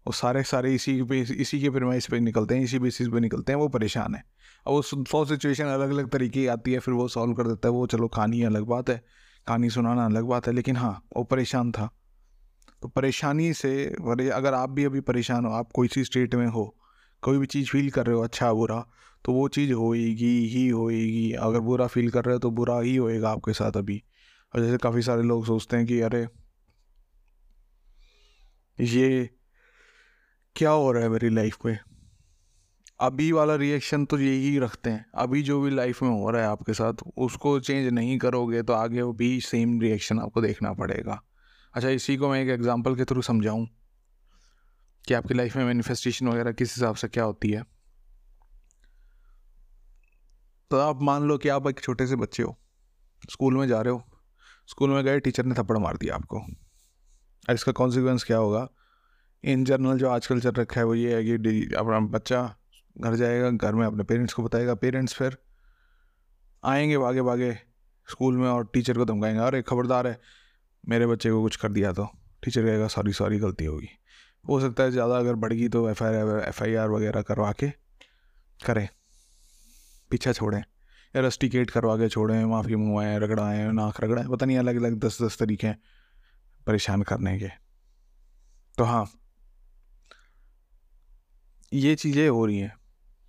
वो 0.06 0.12
सारे 0.12 0.42
सारे 0.42 0.74
इसी 0.74 1.02
पे 1.02 1.20
इसी 1.20 1.60
के 1.60 1.70
फरमाइश 1.70 2.06
पे 2.10 2.20
निकलते 2.20 2.56
हैं, 2.56 2.62
इसी 2.62 2.78
बेसिस 2.78 3.08
पे 3.08 3.20
निकलते 3.20 3.52
हैं, 3.52 3.58
वो 3.58 3.68
परेशान 3.68 4.14
है। 4.14 4.24
और 4.66 4.72
वो 4.72 4.82
सौ 4.82 5.24
सिचुएशन 5.24 5.64
अलग 5.64 5.90
अलग 5.90 6.08
तरीके 6.08 6.40
की 6.40 6.46
आती 6.46 6.72
है, 6.72 6.78
फिर 6.78 6.94
वो 6.94 7.08
सॉल्व 7.08 7.34
कर 7.34 7.42
देता 7.42 7.68
है, 7.68 7.72
वो 7.72 7.86
चलो 7.86 8.08
कहानी 8.08 8.42
अलग 8.42 8.62
बात 8.62 8.90
है, 8.90 9.04
कहानी 9.46 9.70
सुनाना 9.70 10.06
अलग 10.06 10.24
बात 10.24 10.46
है, 10.46 10.52
लेकिन 10.52 10.76
हाँ 10.76 11.04
वो 11.16 11.24
परेशान 11.24 11.72
था। 11.72 11.90
तो 12.82 12.88
परेशानी 12.88 13.52
से 13.52 13.86
अगर 14.30 14.54
आप 14.54 14.70
भी 14.70 14.84
अभी 14.84 15.00
परेशान 15.00 15.44
हो, 15.44 15.52
आप 15.52 15.68
कोई 15.74 15.88
सी 15.88 16.04
स्टेट 16.04 16.34
में 16.34 16.46
हो, 16.46 16.76
कोई 17.22 17.38
भी 17.38 17.46
चीज़ 17.46 17.70
फील 17.70 17.90
कर 17.90 18.06
रहे 18.06 18.16
हो 18.16 18.22
अच्छा 18.22 18.52
बुरा 18.52 18.86
तो 19.24 19.32
वो 19.32 19.48
चीज़ 19.48 19.72
होएगी 19.72 20.48
ही 20.48 20.68
होएगी। 20.68 21.32
अगर 21.32 21.60
बुरा 21.60 21.86
फील 21.86 22.10
कर 22.10 22.24
रहे 22.24 22.32
हो 22.32 22.38
तो 22.38 22.50
बुरा 22.50 22.80
ही 22.80 22.96
होएगा 22.96 23.30
आपके 23.30 23.52
साथ 23.52 23.72
अभी। 23.76 24.04
और 24.54 24.62
जैसे 24.62 24.78
काफ़ी 24.78 25.02
सारे 25.02 25.22
लोग 25.22 25.46
सोचते 25.46 25.76
हैं 25.76 25.86
कि, 25.86 26.00
अरे, 26.00 26.28
ये 28.80 29.30
क्या 30.56 30.70
हो 30.70 30.92
रहा 30.92 31.02
है 31.02 31.08
मेरी 31.08 31.28
लाइफ 31.28 31.58
में? 31.66 31.78
अभी 33.00 33.32
वाला 33.32 33.54
रिएक्शन 33.54 34.04
तो 34.04 34.18
यही 34.18 34.58
रखते 34.58 34.90
हैं। 34.90 35.06
अभी 35.14 35.42
जो 35.42 35.60
भी 35.60 35.70
लाइफ 35.70 36.02
में 36.02 36.10
हो 36.10 36.30
रहा 36.30 36.42
है 36.42 36.48
आपके 36.48 36.72
साथ, 36.74 36.92
उसको 37.16 37.60
चेंज 37.60 37.92
नहीं 37.92 38.18
करोगे 38.18 38.62
तो 38.62 38.72
आगे 38.72 39.02
वो 39.02 39.12
भी 39.12 39.40
सेम 39.40 39.80
रिएक्शन 39.80 40.18
आपको 40.18 40.40
देखना 40.40 40.72
पड़ेगा। 40.72 41.22
अच्छा 41.74 41.88
इसी 41.88 42.16
को 42.16 42.28
मैं 42.28 42.42
एक 42.42 42.48
एग्जांपल 42.48 42.96
के 42.96 43.04
थ्रू 43.04 43.22
समझाऊं। 43.22 43.66
कि 45.06 45.14
आपकी 45.14 45.34
लाइफ 45.34 45.56
में 45.56 45.64
मैनिफेस्टेशन 45.64 46.28
वगैरह 46.28 46.52
किस 46.52 46.76
हिसाब 46.76 46.94
से 46.94 47.08
क्या 47.08 47.24
होती 47.24 47.50
है? 47.50 47.64
तो 50.70 50.78
आप 50.78 51.02
मान 51.02 51.22
लो 51.22 51.38
कि 51.38 51.48
आप 51.48 51.66
एक 51.66 51.80
छोटे 51.80 52.06
से 52.06 52.16
बच्चे 52.16 52.42
हो। 52.42 52.58
स्कूल 53.30 53.56
में 53.56 53.68
जा 53.68 53.80
रहे 53.80 53.92
हो। 53.92 54.04
स्कूल 54.66 54.90
में 54.90 55.04
गए, 55.04 55.20
टीचर 55.20 55.44
ने 55.44 55.54
थप्पड़ 55.54 55.78
मार 55.78 55.96
दिया 55.96 56.14
आपको। 56.14 56.38
और 57.48 57.54
इसका 57.54 57.72
कॉन्सिक्वेंस 57.72 58.24
क्या 58.24 58.36
होगा? 58.36 58.68
इन 59.44 59.64
जनरल 59.64 59.98
जो 59.98 60.08
आजकल 60.08 60.40
चल 60.40 60.50
रखा 60.50 60.80
है 60.80 60.84
वो 60.86 60.94
ये 60.94 61.14
है 61.16 61.24
कि 61.24 61.74
अपना 61.74 62.00
बच्चा 62.00 62.42
घर 62.96 63.14
जाएगा, 63.14 63.50
घर 63.50 63.74
में 63.74 63.86
अपने 63.86 64.04
पेरेंट्स 64.04 64.34
को 64.34 64.42
बताएगा 64.42 64.74
पेरेंट्स 64.74 65.14
फिर 65.14 65.36
आएँगे 66.64 66.98
भागे 66.98 67.22
भागे 67.22 67.52
स्कूल 68.08 68.36
में 68.36 68.48
और 68.48 68.66
टीचर 68.74 68.98
को 68.98 69.04
धमकाएँगे, 69.04 69.40
अरे, 69.40 69.62
खबरदार 69.62 70.06
है, 70.06 70.18
मेरे 70.84 71.06
बच्चे 71.06 71.30
को 71.30 71.42
कुछ 71.42 71.56
कर 71.56 71.72
दिया 71.72 71.92
तो। 71.92 72.08
टीचर 72.42 72.62
कहेगा 72.62 72.86
सॉरी 72.88 73.12
सॉरी 73.12 73.38
गलती 73.38 73.64
होगी। 73.64 73.88
हो 74.44 74.60
सकता 74.60 74.82
है 74.82 74.90
ज़्यादा 74.90 75.18
अगर 75.18 75.34
बढ़ 75.34 75.52
गई 75.52 75.68
तो 75.68 75.88
एफ़ 75.90 76.02
आई 76.04 76.74
आर 76.74 76.88
वगैरह 76.88 77.22
करवा 77.22 77.52
के 77.52 77.68
करें। 78.60 78.88
पीछा 80.10 80.32
छोड़ें 80.32 80.58
या 80.58 81.20
रस्टिकेट 81.22 81.70
करवा 81.70 81.96
के 81.96 82.08
छोड़ें, 82.08 82.44
माफ़ी 82.44 82.76
मंगवाएँ, 82.76 83.18
रगड़ाएँ, 83.18 83.72
नाक 83.72 84.00
रगड़ाएँ, 84.00 84.28
पता 84.28 84.46
नहीं 84.46 84.58
अलग 84.58 84.76
अलग 84.76 84.98
दस 84.98 85.22
दस 85.22 85.38
तरीके 85.38 85.66
हैं 85.66 85.78
परेशान 86.66 87.02
करने 87.02 87.38
के। 87.38 87.48
तो 88.78 88.84
हाँ 88.84 89.04
ये 91.76 91.94
चीज़ें 91.94 92.28
हो 92.28 92.46
रही 92.46 92.58
हैं। 92.58 92.74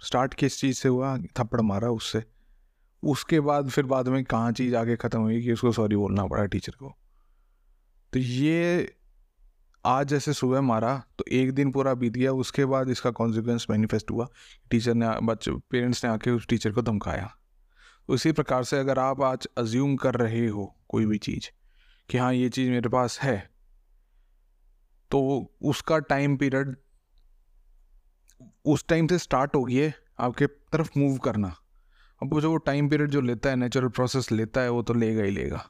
स्टार्ट 0.02 0.34
किस 0.34 0.60
चीज़ 0.60 0.78
से 0.78 0.90
हुआ? 0.90 1.18
थप्पड़ 1.18 1.62
मारा 1.62 1.90
उससे। 1.90 2.24
उसके 3.04 3.40
बाद 3.40 3.70
फिर 3.70 3.86
बाद 3.86 4.08
में 4.08 4.24
कहाँ 4.24 4.52
चीज़ 4.52 4.76
आगे 4.76 4.96
ख़त्म 4.96 5.20
हुई 5.20 5.42
कि 5.42 5.54
उसको 5.54 5.72
सॉरी 5.72 5.96
बोलना 5.96 6.26
पड़ा 6.26 6.46
टीचर 6.46 6.72
को? 6.72 6.96
तो 8.14 8.20
ये 8.20 8.96
आज 9.86 10.08
जैसे 10.08 10.34
सुबह 10.34 10.62
मारा 10.62 10.96
तो 11.20 11.26
एक 11.32 11.52
दिन 11.52 11.72
पूरा 11.72 11.94
बीत 11.94 12.14
गया, 12.14 12.32
उसके 12.32 12.66
बाद 12.66 12.90
इसका 12.90 13.12
कॉन्सिक्वेंस 13.12 13.68
मैनिफेस्ट 13.70 14.12
हुआ। 14.12 14.28
टीचर 14.72 14.94
ने, 14.94 15.10
बच्चे 15.24 15.52
पेरेंट्स 15.52 16.06
ने 16.06 16.12
आके 16.12 16.32
उस 16.32 16.48
टीचर 16.48 16.72
को 16.72 16.82
धमकाया। 16.82 17.30
उसी 18.10 18.32
प्रकार 18.32 18.64
से 18.64 18.80
अगर 18.80 19.00
आप 19.00 19.22
आज 19.22 19.48
अज्यूम 19.58 19.96
कर 19.96 20.16
रहे 20.16 20.48
हो 20.48 20.76
कोई 20.90 21.06
भी 21.06 21.18
चीज़ 21.18 21.50
कि 22.10 22.18
हाँ 22.18 22.34
ये 22.34 22.50
चीज़ 22.50 22.70
मेरे 22.72 22.90
पास 22.90 23.20
है 23.20 23.38
तो 25.12 25.20
उसका 25.62 26.00
टाइम 26.00 26.38
पीरियड 26.38 26.76
उस 28.66 28.86
टाइम 28.88 29.08
से 29.08 29.18
स्टार्ट 29.20 29.56
हो 29.56 29.64
गई 29.64 29.76
है 29.76 29.94
आपके 30.20 30.48
तरफ़ 30.48 31.00
मूव 31.00 31.18
करना। 31.18 31.56
अब 32.22 32.34
वो 32.34 32.42
जो 32.42 32.52
वो 32.52 32.58
टाइम 32.58 32.90
पीरियड 32.90 33.12
जो 33.12 33.22
लेता 33.22 33.50
है 33.50 33.56
नेचुरल 33.56 33.88
प्रोसेस 33.90 34.32
लेता 34.32 34.62
है, 34.62 34.70
वो 34.70 34.82
तो 34.84 34.94
लेगा 34.94 35.24
ही 35.24 35.32
लेगा। 35.32 35.70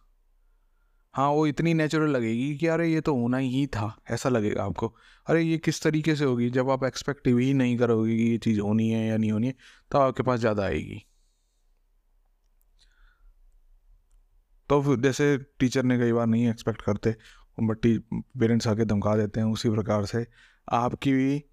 हाँ 1.13 1.29
वो 1.29 1.45
इतनी 1.47 1.73
नेचुरल 1.73 2.09
लगेगी 2.09 2.55
कि 2.57 2.67
अरे 2.67 2.87
ये 2.87 3.01
तो 3.01 3.15
होना 3.15 3.37
ही 3.37 3.65
था, 3.67 3.95
ऐसा 4.11 4.29
लगेगा 4.29 4.63
आपको। 4.63 4.87
अरे 5.27 5.41
ये 5.41 5.57
किस 5.57 5.81
तरीके 5.81 6.15
से 6.15 6.25
होगी? 6.25 6.49
जब 6.49 6.69
आप 6.69 6.83
एक्सपेक्टिव 6.83 7.37
ही 7.37 7.53
नहीं 7.53 7.77
करोगे 7.77 8.15
कि 8.17 8.23
ये 8.23 8.37
चीज़ 8.37 8.59
होनी 8.59 8.89
है 8.89 9.05
या 9.07 9.17
नहीं 9.17 9.31
होनी 9.31 9.47
है 9.47 9.53
तो 9.91 9.99
आपके 9.99 10.23
पास 10.23 10.39
ज़्यादा 10.39 10.63
आएगी। 10.63 11.03
तो 14.69 14.81
फिर 14.81 14.99
जैसे 14.99 15.37
टीचर 15.59 15.83
ने 15.83 15.97
कई 15.99 16.11
बार 16.11 16.27
नहीं 16.27 16.49
एक्सपेक्ट 16.49 16.81
करते 16.81 17.15
बट 17.57 17.87
पेरेंट्स 18.39 18.67
आके 18.67 18.85
धमका 18.85 19.15
देते 19.17 19.39
हैं 19.39 19.47
उसी 19.47 19.69
प्रकार 19.69 20.05
से। 20.05 20.25
आपकी 20.67 21.13
भी 21.13 21.43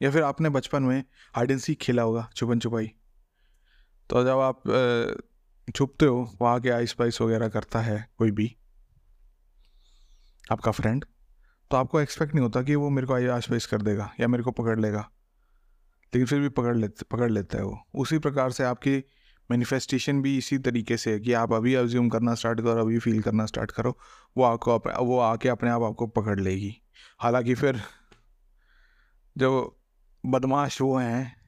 या 0.00 0.10
फिर 0.10 0.22
आपने 0.22 0.48
बचपन 0.48 0.82
में 0.82 1.02
हाइड 1.34 1.50
एंड 1.50 1.60
सीख 1.60 1.78
खेला 1.78 2.02
होगा, 2.02 2.28
छुपन 2.36 2.58
छुपाई? 2.58 2.92
तो 4.10 4.24
जब 4.24 4.38
आप 4.40 4.62
छुपते 5.68 6.06
हो, 6.06 6.30
वहाँ 6.42 6.60
के 6.60 6.70
आइस 6.70 6.92
पाइस 6.92 7.20
वगैरह 7.20 7.48
करता 7.48 7.80
है 7.80 8.08
कोई 8.18 8.30
भी, 8.30 8.54
आपका 10.52 10.70
फ्रेंड 10.70 11.04
तो 11.70 11.76
आपको 11.76 12.00
एक्सपेक्ट 12.00 12.34
नहीं 12.34 12.42
होता 12.42 12.62
कि 12.62 12.74
वो 12.74 12.88
मेरे 12.90 13.06
को 13.06 13.14
आइस 13.14 13.46
पाइस 13.46 13.66
कर 13.66 13.82
देगा 13.82 14.10
या 14.20 14.28
मेरे 14.28 14.42
को 14.42 14.50
पकड़ 14.50 14.78
लेगा। 14.80 15.00
लेकिन 16.12 16.26
फिर 16.26 16.40
भी 16.40 16.48
पकड़ 16.48 16.76
लेते, 16.76 17.04
पकड़ 17.10 17.30
लेता 17.30 17.58
है 17.58 17.64
वो। 17.64 17.78
उसी 17.94 18.18
प्रकार 18.18 18.50
से 18.50 18.64
आपकी 18.64 18.96
मैनिफेस्टेशन 19.50 20.22
भी 20.22 20.36
इसी 20.38 20.58
तरीके 20.58 20.96
से 20.96 21.12
है 21.12 21.20
कि 21.20 21.32
आप 21.32 21.52
अभी 21.52 21.74
अज्यूम 21.74 22.08
करना 22.08 22.34
स्टार्ट 22.34 22.60
करो, 22.60 22.80
अभी 22.80 22.98
फील 22.98 23.20
करना 23.22 23.46
स्टार्ट 23.46 23.70
करो, 23.70 23.96
वो 24.36 24.44
आपको 24.44 24.78
वो 25.04 25.18
आके 25.18 25.48
अपने 25.48 25.70
आप 25.70 25.82
आपको 25.82 26.06
पकड़ 26.06 26.38
लेगी। 26.40 26.74
हालाँकि 27.18 27.54
फिर 27.54 27.80
जो 29.36 29.77
बदमाश 30.26 30.80
वो 30.80 30.98
हैं। 30.98 31.38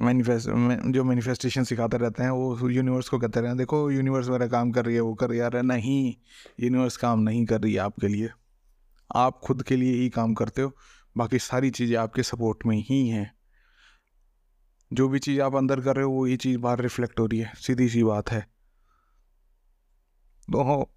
मैनिफेस्ट 0.00 0.48
जो 0.90 1.04
मैनिफेस्टेशन 1.04 1.64
सिखाते 1.64 1.96
रहते 1.96 2.22
हैं, 2.22 2.30
वो 2.30 2.68
यूनिवर्स 2.68 3.08
को 3.08 3.18
कहते 3.18 3.40
हैं, 3.40 3.56
देखो 3.56 3.90
यूनिवर्स 3.90 4.28
मेरा 4.28 4.46
काम 4.46 4.70
कर 4.72 4.84
रही 4.84 4.94
है, 4.94 5.00
वो 5.00 5.14
कर 5.14 5.30
रही 5.30 5.38
है। 5.38 5.62
नहीं 5.62 6.14
यूनिवर्स 6.60 6.96
काम 6.96 7.20
नहीं 7.20 7.46
कर 7.46 7.60
रही 7.60 7.72
है 7.72 7.80
आपके 7.80 8.08
लिए। 8.08 8.30
आप 9.14 9.40
खुद 9.44 9.62
के 9.62 9.76
लिए 9.76 9.94
ही 9.94 10.08
काम 10.08 10.34
करते 10.34 10.62
हो, 10.62 10.72
बाकी 11.16 11.38
सारी 11.38 11.70
चीज़ें 11.70 11.96
आपके 11.96 12.22
सपोर्ट 12.22 12.66
में 12.66 12.76
ही 12.76 13.08
हैं। 13.08 13.34
जो 14.92 15.08
भी 15.08 15.18
चीज़ 15.18 15.40
आप 15.40 15.54
अंदर 15.54 15.80
कर 15.80 15.96
रहे 15.96 16.04
हो, 16.04 16.10
वही 16.10 16.36
चीज़ 16.36 16.58
बाहर 16.58 16.80
रिफ्लेक्ट 16.80 17.20
हो 17.20 17.26
रही 17.26 17.40
है। 17.40 17.52
सीधी 17.56 17.88
सी 17.88 18.04
बात 18.04 18.30
है। 18.30 18.40
तो 20.52 20.90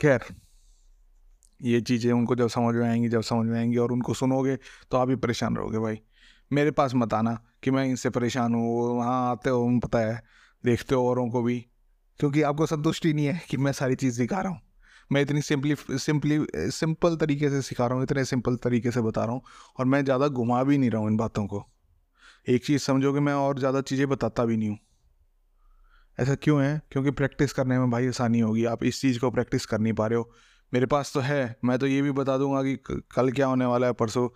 खैर। 0.00 0.20
ये 1.62 1.80
चीज़ें 1.80 2.10
उनको 2.12 2.34
जब 2.34 2.48
समझ 2.48 2.74
में 2.74 2.88
आएँगी, 2.88 3.08
जब 3.08 3.20
समझ 3.22 3.46
में 3.46 3.58
आएँगी 3.58 3.76
और 3.76 3.92
उनको 3.92 4.14
सुनोगे 4.14 4.56
तो 4.90 4.96
आप 4.96 5.08
भी 5.08 5.16
परेशान 5.16 5.56
रहोगे 5.56 5.78
भाई। 5.78 6.00
मेरे 6.50 6.70
पास 6.70 6.94
मत 6.94 7.14
आना 7.14 7.38
कि 7.62 7.70
मैं 7.70 7.84
इनसे 7.84 8.10
परेशान 8.10 8.54
हूँ 8.54 8.96
वहाँ 8.96 9.30
आते 9.30 9.50
हो 9.50 9.80
पता 9.80 9.98
है, 9.98 10.22
देखते 10.64 10.94
हो 10.94 11.08
औरों 11.08 11.28
को 11.30 11.42
भी, 11.42 11.58
क्योंकि 12.20 12.42
आपको 12.42 12.66
संतुष्टि 12.66 13.12
नहीं 13.12 13.26
है 13.26 13.40
कि 13.50 13.56
मैं 13.56 13.72
सारी 13.72 13.94
चीज़ 13.94 14.16
सिखा 14.16 14.40
रहा 14.40 14.52
हूँ। 14.52 14.60
मैं 15.10 15.20
इतनी 15.22 15.42
सिंपली 15.42 15.74
सिंपली, 15.78 16.38
सिंपल 16.70 17.16
तरीके 17.16 17.48
से 17.50 17.62
सिखा 17.62 17.86
रहा 17.86 17.94
हूँ, 17.94 18.02
इतने 18.02 18.24
सिंपल 18.24 18.56
तरीके 18.56 18.90
से 18.90 19.00
बता 19.00 19.24
रहा 19.24 19.32
हूँ 19.32 19.42
और 19.78 19.86
मैं 19.86 20.04
ज़्यादा 20.04 20.28
घुमा 20.28 20.62
भी 20.62 20.78
नहीं 20.78 20.90
रहा 20.90 21.00
हूँ 21.00 21.10
इन 21.10 21.16
बातों 21.16 21.46
को। 21.46 21.64
एक 22.48 22.64
चीज़ 22.64 22.82
समझो 22.82 23.12
कि 23.12 23.20
मैं 23.20 23.34
और 23.34 23.58
ज़्यादा 23.58 23.80
चीज़ें 23.80 24.08
बताता 24.08 24.44
भी 24.44 24.56
नहीं 24.56 24.68
हूँ। 24.68 24.78
ऐसा 26.18 26.34
क्यों 26.34 26.62
है? 26.62 26.80
क्योंकि 26.90 27.10
प्रैक्टिस 27.10 27.52
करने 27.52 27.78
में 27.78 27.90
भाई 27.90 28.08
आसानी 28.08 28.40
होगी, 28.40 28.64
आप 28.64 28.84
इस 28.84 29.00
चीज़ 29.00 29.18
को 29.18 29.30
प्रैक्टिस 29.30 29.66
कर 29.66 29.78
नहीं 29.78 29.92
पा 29.92 30.06
रहे 30.06 30.18
हो। 30.18 30.30
मेरे 30.74 30.86
पास 30.86 31.12
तो 31.14 31.20
है। 31.20 31.56
मैं 31.64 31.78
तो 31.78 31.86
ये 31.86 32.02
भी 32.02 32.10
बता 32.10 32.38
दूँगा 32.38 32.62
कि 32.62 32.76
कल 32.88 33.32
क्या 33.32 33.46
होने 33.46 33.64
वाला 33.64 33.86
है, 33.86 33.92
परसों। 33.92 34.28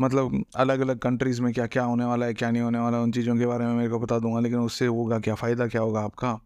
मतलब 0.00 0.44
अलग 0.56 0.80
अलग 0.80 0.98
कंट्रीज़ 0.98 1.42
में 1.42 1.52
क्या 1.52 1.66
क्या 1.66 1.82
होने 1.82 2.04
वाला 2.04 2.26
है, 2.26 2.34
क्या 2.34 2.50
नहीं 2.50 2.62
होने 2.62 2.78
वाला 2.78 2.96
है, 2.96 3.02
उन 3.02 3.12
चीज़ों 3.12 3.36
के 3.36 3.46
बारे 3.46 3.66
में 3.66 3.74
मेरे 3.74 3.88
को 3.88 3.98
बता 3.98 4.18
दूँगा, 4.18 4.40
लेकिन 4.40 4.58
उससे 4.58 4.86
होगा 4.86 5.18
क्या, 5.18 5.34
फ़ायदा 5.34 5.66
क्या 5.66 5.82
होगा 5.82 6.00
आपका? 6.00 6.40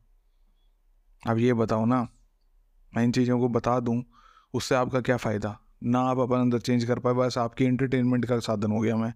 अब 1.28 1.38
ये 1.38 1.54
बताओ 1.54 1.84
ना। 1.84 2.08
मैं 2.96 3.04
इन 3.04 3.12
चीज़ों 3.12 3.40
को 3.40 3.48
बता 3.48 3.80
दूँ, 3.80 4.04
उससे 4.54 4.74
आपका 4.74 5.00
क्या 5.00 5.16
फ़ायदा? 5.16 5.58
ना 5.84 6.00
आप 6.00 6.18
अपन 6.18 6.36
अंदर 6.36 6.58
चेंज 6.58 6.84
कर 6.84 6.98
पाए, 6.98 7.14
बस 7.14 7.38
आपकी 7.38 7.64
इंटरटेनमेंट 7.64 8.26
का 8.26 8.38
साधन 8.38 8.70
हो 8.70 8.80
गया 8.80 8.96
मैं। 8.96 9.14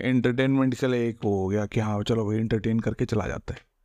इंटरटेनमेंट 0.00 0.74
के 0.74 0.86
लिए 0.86 1.08
एक 1.08 1.18
वो 1.24 1.42
हो 1.42 1.48
गया 1.48 1.66
कि 1.66 1.80
हाँ 1.80 2.02
चलो 2.02 2.26
भाई 2.26 2.36
इंटरटेन 2.36 2.80
करके 2.80 3.04
चला 3.04 3.26
जाता 3.26 3.54
है। 3.54 3.75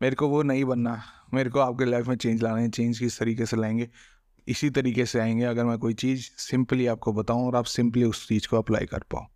मेरे 0.00 0.16
को 0.16 0.28
वो 0.28 0.42
नहीं 0.42 0.64
बनना। 0.64 1.02
मेरे 1.34 1.50
को 1.50 1.60
आपके 1.60 1.84
लाइफ 1.84 2.06
में 2.06 2.16
चेंज 2.16 2.42
लाना 2.42 2.60
है 2.60 2.68
चेंज 2.70 2.98
किस 2.98 3.18
तरीके 3.18 3.46
से 3.46 3.56
लाएँगे, 3.56 3.88
इसी 4.46 4.70
तरीके 4.70 5.06
से 5.06 5.20
आएँगे। 5.20 5.44
अगर 5.44 5.64
मैं 5.64 5.78
कोई 5.78 5.94
चीज़ 5.94 6.30
सिंपली 6.38 6.86
आपको 6.86 7.12
बताऊँ 7.12 7.46
और 7.46 7.56
आप 7.56 7.64
सिंपली 7.64 8.04
उस 8.04 8.28
चीज़ 8.28 8.48
को 8.48 8.58
अप्लाई 8.58 8.86
कर 8.86 9.04
पाओ। 9.12 9.26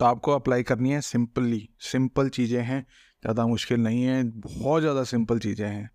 तो 0.00 0.04
आपको 0.04 0.32
अप्लाई 0.32 0.62
करनी 0.62 0.90
है 0.90 1.00
सिंपली 1.00 1.68
सिंपल 1.80 2.28
चीज़ें 2.28 2.62
हैं, 2.62 2.80
ज़्यादा 3.22 3.46
मुश्किल 3.46 3.80
नहीं 3.80 4.02
है, 4.02 4.22
बहुत 4.24 4.80
ज़्यादा 4.80 5.04
सिंपल 5.04 5.38
चीज़ें 5.38 5.68
हैं। 5.68 5.90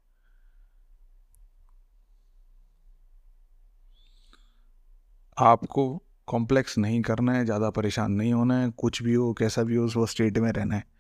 आपको 5.38 5.86
कॉम्प्लेक्स 6.28 6.78
नहीं 6.78 7.02
करना 7.02 7.34
है, 7.34 7.46
ज़्यादा 7.46 7.70
परेशान 7.70 8.12
नहीं 8.12 8.34
होना 8.34 8.60
है, 8.60 8.70
कुछ 8.70 9.02
भी 9.04 9.14
हो, 9.14 9.34
कैसा 9.34 9.64
भी 9.64 9.76
हो, 9.76 9.86
उस 9.86 9.96
वो 9.98 10.06
स्टेट 10.06 10.38
में 10.38 10.52
रहना 10.52 10.76
है। 10.76 10.93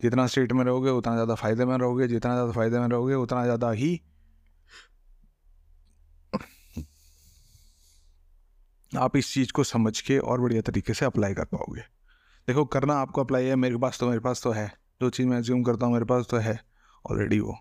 जितना 0.00 0.26
स्टेट 0.26 0.52
में 0.52 0.64
रहोगे, 0.64 0.90
उतना 0.90 1.12
ज़्यादा 1.14 1.34
फ़ायदे 1.34 1.64
में 1.64 1.76
रहोगे, 1.78 2.08
जितना 2.08 2.32
ज़्यादा 2.34 2.52
फ़ायदे 2.52 2.78
में 2.78 2.88
रहोगे, 2.88 3.14
उतना 3.14 3.44
ज़्यादा 3.44 3.70
ही 3.70 4.00
आप 8.92 9.16
इस 9.16 9.32
चीज़ 9.34 9.52
को 9.52 9.64
समझ 9.64 10.00
के 10.00 10.18
और 10.18 10.40
बढ़िया 10.40 10.60
तरीके 10.62 10.94
से 10.94 11.04
अप्लाई 11.04 11.34
कर 11.34 11.44
पाओगे। 11.44 11.80
देखो, 12.48 12.64
करना 12.64 12.94
आपको 12.94 13.20
अप्लाई 13.20 13.44
है, 13.44 13.56
मेरे 13.56 13.76
पास 13.76 13.98
तो 14.00 14.08
मेरे 14.08 14.20
पास 14.20 14.42
तो 14.42 14.50
है। 14.50 14.72
जो 15.02 15.10
चीज़ 15.10 15.26
मैं 15.26 15.42
ज्यूम 15.42 15.62
करता 15.62 15.86
हूँ, 15.86 15.92
मेरे 15.92 16.04
पास 16.04 16.26
तो 16.30 16.36
है 16.36 16.58
ऑलरेडी 17.10 17.40
वो। 17.40 17.58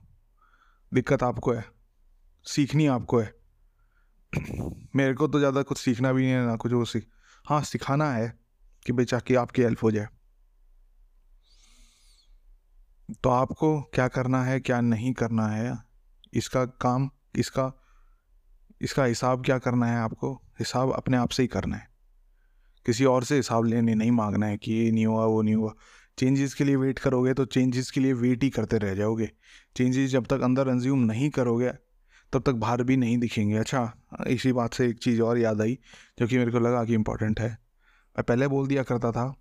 दिक्कत 0.92 1.24
आपको 1.24 1.54
है, 1.54 1.66
सीखनी 2.46 2.86
आपको 2.88 3.20
है। 3.20 3.34
मेरे 4.96 5.14
को 5.14 5.28
तो 5.28 5.40
ज़्यादा 5.40 5.62
कुछ 5.62 5.78
सीखना 5.78 6.14
भी 6.14 6.22
नहीं 6.22 6.32
है, 6.32 6.46
ना 6.46 6.56
कुछ 6.56 6.72
वो 6.72 6.86
सीख। 6.86 7.08
हाँ 7.46 7.62
सिखाना 7.62 8.12
है 8.12 8.40
कि 8.86 8.94
बेचा 8.94 9.20
कि 9.20 9.36
आपकी 9.36 9.62
हेल्प 9.62 9.84
हो 9.84 9.92
जाए। 9.92 10.08
तो 13.10 13.30
आपको 13.30 13.82
क्या 13.82 14.08
करना 14.08 14.44
है, 14.44 14.60
क्या 14.60 14.82
नहीं 14.82 15.14
करना 15.14 15.48
है? 15.48 15.78
इसका 16.34 16.66
काम, 16.66 17.10
इसका 17.36 17.72
इसका 18.82 19.04
हिसाब 19.06 19.46
क्या 19.46 19.58
करना 19.58 19.86
है 19.86 19.98
आपको? 19.98 20.34
हिसाब 20.60 20.92
अपने 20.92 21.18
आप 21.18 21.30
से 21.30 21.44
ही 21.44 21.48
करना 21.48 21.78
है। 21.78 21.88
किसी 22.86 23.06
और 23.06 23.24
से 23.24 23.36
हिसाब 23.36 23.66
लेने 23.66 23.96
नहीं 23.96 24.12
मांगना 24.12 24.46
है 24.46 24.58
कि 24.58 24.74
ये 24.74 24.92
नहीं 24.92 25.06
हुआ, 25.06 25.26
वो 25.26 25.42
नहीं 25.42 25.56
हुआ। 25.56 25.74
चेंजेस 26.18 26.54
के 26.54 26.64
लिए 26.64 26.76
वेट 26.76 27.00
करोगे 27.00 27.34
तो 27.34 27.46
चेंजेस 27.46 27.92
के 27.92 28.00
लिए 28.00 28.14
वेट 28.14 28.44
ही 28.44 28.50
करते 28.50 28.78
रह 28.78 28.94
जाओगे। 28.96 29.30
चेंजेस 29.76 30.10
जब 30.10 30.26
तक 30.26 30.42
अंदर 30.42 30.66
कंज्यूम 30.66 31.00
नहीं 31.00 31.30
करोगे, 31.30 31.72
तब 32.34 32.42
तक 32.42 32.52
बाहर 32.52 32.84
भी 32.84 32.98
नहीं 32.98 33.18
दिखेंगे। 33.18 33.58
अच्छा 33.58 33.92
इसी 34.28 34.52
बात 34.52 34.74
से 34.74 34.88
एक 34.88 35.00
चीज़ 35.00 35.22
और 35.22 35.38
याद 35.38 35.62
आई, 35.62 35.80
जो 36.20 36.28
कि 36.28 36.38
मेरे 36.38 36.52
को 36.52 36.60
लगा 36.60 36.84
कि 36.84 36.94
इम्पोर्टेंट 36.94 37.40
है। 37.40 37.50
मैं 37.50 38.24
पहले 38.24 38.48
बोल 38.48 38.68
दिया 38.68 38.84
करता 38.84 39.12
था 39.12 39.34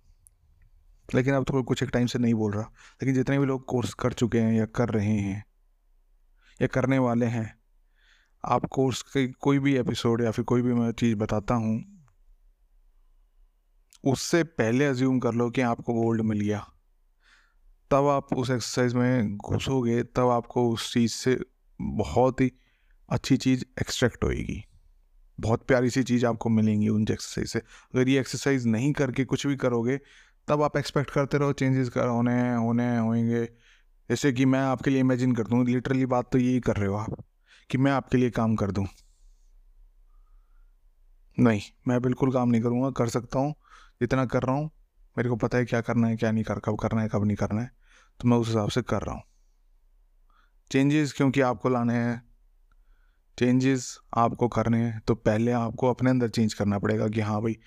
लेकिन 1.15 1.33
अब 1.33 1.43
तो 1.43 1.63
कुछ 1.63 1.83
एक 1.83 1.89
टाइम 1.89 2.07
से 2.07 2.19
नहीं 2.19 2.33
बोल 2.33 2.51
रहा। 2.51 2.63
लेकिन 3.01 3.15
जितने 3.15 3.39
भी 3.39 3.45
लोग 3.45 3.65
कोर्स 3.65 3.93
कर 3.93 4.13
चुके 4.13 4.39
हैं 4.39 4.53
या 4.53 4.65
कर 4.65 4.89
रहे 4.89 5.17
हैं, 5.17 5.43
या 6.61 6.67
करने 6.67 6.97
वाले 6.99 7.25
हैं, 7.25 7.53
आप 8.43 8.65
कोर्स 8.65 9.01
के 9.01 9.27
कोई 9.27 9.59
भी 9.59 9.75
एपिसोड 9.77 10.21
या 10.21 10.31
फिर 10.31 10.45
कोई 10.45 10.61
भी 10.61 10.73
मैं 10.73 10.91
चीज़ 10.91 11.15
बताता 11.15 11.55
हूँ, 11.55 11.83
उससे 14.03 14.43
पहले 14.43 14.85
अज्यूम 14.85 15.19
कर 15.19 15.33
लो 15.33 15.49
कि 15.49 15.61
आपको 15.61 15.93
गोल्ड 15.93 16.21
मिल 16.21 16.39
गया। 16.39 16.59
तब 17.91 18.07
आप 18.07 18.33
उस 18.33 18.49
एक्सरसाइज 18.49 18.93
में 18.93 19.37
घुसोगे, 19.37 20.03
तब 20.03 20.29
आपको 20.29 20.69
उस 20.69 20.93
चीज़ 20.93 21.11
से 21.11 21.37
बहुत 21.79 22.41
ही 22.41 22.51
अच्छी 23.09 23.37
चीज़ 23.37 23.63
एक्सट्रैक्ट 23.81 24.23
होएगी। 24.23 24.63
बहुत 25.39 25.65
प्यारी 25.67 25.89
सी 25.89 26.03
चीज़ 26.03 26.25
आपको 26.25 26.49
मिलेंगी 26.49 26.89
उन 26.89 27.01
एक्सरसाइज 27.01 27.47
से। 27.47 27.59
अगर 27.59 28.09
ये 28.09 28.19
एक्सरसाइज 28.19 28.65
नहीं 28.67 28.91
करके 28.93 29.25
कुछ 29.25 29.47
भी 29.47 29.55
करोगे 29.55 29.99
तब 30.47 30.61
आप 30.61 30.77
एक्सपेक्ट 30.77 31.09
करते 31.11 31.37
रहो 31.37 31.53
चेंजेस 31.53 31.89
कर, 31.89 32.07
होने 32.07 32.55
होने 32.55 32.97
होंगे 32.97 33.43
जैसे 34.09 34.31
कि 34.31 34.45
मैं 34.45 34.59
आपके 34.59 34.89
लिए 34.89 34.99
इमेजिन 34.99 35.31
कर 35.35 35.43
दूँ 35.43 35.63
लिटरली 35.65 36.05
बात 36.05 36.29
तो 36.31 36.37
यही 36.37 36.59
कर 36.59 36.75
रहे 36.75 36.87
हो 36.87 36.95
आप, 36.95 37.15
कि 37.69 37.77
मैं 37.77 37.91
आपके 37.91 38.17
लिए 38.17 38.29
काम 38.29 38.55
कर 38.55 38.71
दूँ। 38.71 38.85
नहीं, 41.37 41.61
मैं 41.87 42.01
बिल्कुल 42.01 42.31
काम 42.33 42.49
नहीं 42.49 42.61
करूँगा, 42.61 42.89
कर 42.89 43.07
सकता 43.07 43.39
हूँ, 43.39 43.53
जितना 44.01 44.25
कर 44.25 44.43
रहा 44.43 44.55
हूँ। 44.55 44.69
मेरे 45.17 45.29
को 45.29 45.35
पता 45.35 45.57
है 45.57 45.65
क्या 45.65 45.81
करना 45.81 46.07
है, 46.07 46.15
क्या 46.15 46.31
नहीं 46.31 46.43
कर, 46.43 46.59
कब 46.59 46.77
करना 46.77 47.01
है, 47.01 47.09
कब 47.09 47.25
नहीं 47.25 47.37
करना 47.37 47.61
है 47.61 47.71
तो 48.19 48.27
मैं 48.27 48.37
उस 48.37 48.47
हिसाब 48.47 48.69
से 48.69 48.81
कर 48.81 49.01
रहा 49.01 49.15
हूँ। 49.15 49.23
चेंजेस 50.71 51.13
क्योंकि 51.13 51.41
आपको 51.41 51.69
लाने 51.69 51.93
हैं। 51.93 52.21
चेंजेस 53.37 53.97
आपको 54.17 54.47
करने 54.47 54.77
हैं 54.77 54.99
तो 54.99 55.15
पहले 55.15 55.51
आपको 55.51 55.89
अपने 55.89 56.09
अंदर 56.09 56.29
चेंज 56.29 56.53
करना 56.53 56.79
पड़ेगा 56.79 57.07
कि 57.07 57.21
हाँ 57.21 57.41
भाई 57.41 57.57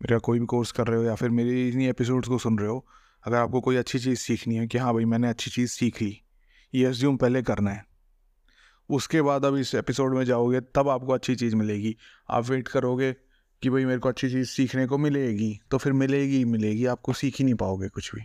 मेरा 0.00 0.18
कोई 0.18 0.38
भी 0.40 0.46
कोर्स 0.46 0.72
कर 0.72 0.86
रहे 0.86 0.98
हो 0.98 1.04
या 1.04 1.14
फिर 1.14 1.30
मेरी 1.30 1.68
इन्हीं 1.68 1.88
एपिसोड्स 1.88 2.28
को 2.28 2.38
सुन 2.38 2.58
रहे 2.58 2.68
हो, 2.68 2.86
अगर 3.24 3.36
आपको 3.36 3.60
कोई 3.60 3.76
अच्छी 3.76 3.98
चीज़ 3.98 4.18
सीखनी 4.18 4.56
है 4.56 4.66
कि 4.66 4.78
हाँ 4.78 4.92
भाई 4.94 5.04
मैंने 5.04 5.28
अच्छी 5.28 5.50
चीज़ 5.50 5.70
सीख 5.70 6.00
ली, 6.02 6.16
ये 6.74 6.88
एज्यूम 6.88 7.16
पहले 7.16 7.42
करना 7.42 7.70
है। 7.70 7.84
उसके 8.90 9.22
बाद 9.22 9.44
अब 9.44 9.56
इस 9.56 9.74
एपिसोड 9.74 10.14
में 10.14 10.24
जाओगे, 10.24 10.60
तब 10.60 10.88
आपको 10.88 11.12
अच्छी 11.12 11.34
चीज़ 11.36 11.56
मिलेगी। 11.56 11.96
आप 12.30 12.44
वेट 12.44 12.68
करोगे 12.68 13.12
कि 13.62 13.70
भाई 13.70 13.84
मेरे 13.84 13.98
को 13.98 14.08
अच्छी 14.08 14.30
चीज़ 14.30 14.48
सीखने 14.48 14.86
को 14.86 14.98
मिलेगी 14.98 15.58
तो 15.70 15.78
फिर 15.78 15.92
मिलेगी 15.92 16.44
मिलेगी, 16.44 16.86
आपको 16.86 17.12
सीख 17.12 17.38
ही 17.38 17.44
नहीं 17.44 17.54
पाओगे 17.54 17.88
कुछ 17.88 18.14
भी। 18.14 18.22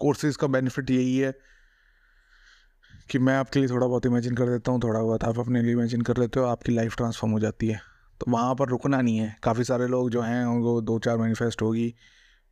कोर्सेज 0.00 0.36
का 0.36 0.46
बेनिफिट 0.46 0.90
यही 0.90 1.16
है 1.18 1.32
कि 3.10 3.18
मैं 3.18 3.36
आपके 3.36 3.60
लिए 3.60 3.68
थोड़ा 3.68 3.86
बहुत 3.86 4.06
इमेजिन 4.06 4.34
कर 4.34 4.46
देता 4.46 4.72
हूँ, 4.72 4.80
थोड़ा 4.82 5.00
बहुत 5.00 5.24
आप 5.24 5.38
अपने 5.38 5.62
लिए 5.62 5.72
इमेजिन 5.72 6.02
कर 6.02 6.16
लेते 6.16 6.40
हो, 6.40 6.46
आपकी 6.46 6.72
लाइफ 6.72 6.96
ट्रांसफॉर्म 6.96 7.32
हो 7.32 7.40
जाती 7.40 7.68
है। 7.68 7.91
तो 8.22 8.30
वहाँ 8.30 8.54
पर 8.54 8.68
रुकना 8.68 9.00
नहीं 9.00 9.18
है। 9.18 9.36
काफ़ी 9.42 9.64
सारे 9.64 9.86
लोग 9.86 10.10
जो 10.10 10.22
हैं, 10.22 10.44
उनको 10.44 10.80
दो 10.80 10.98
चार 10.98 11.16
मैनिफेस्ट 11.16 11.62
होगी, 11.62 11.94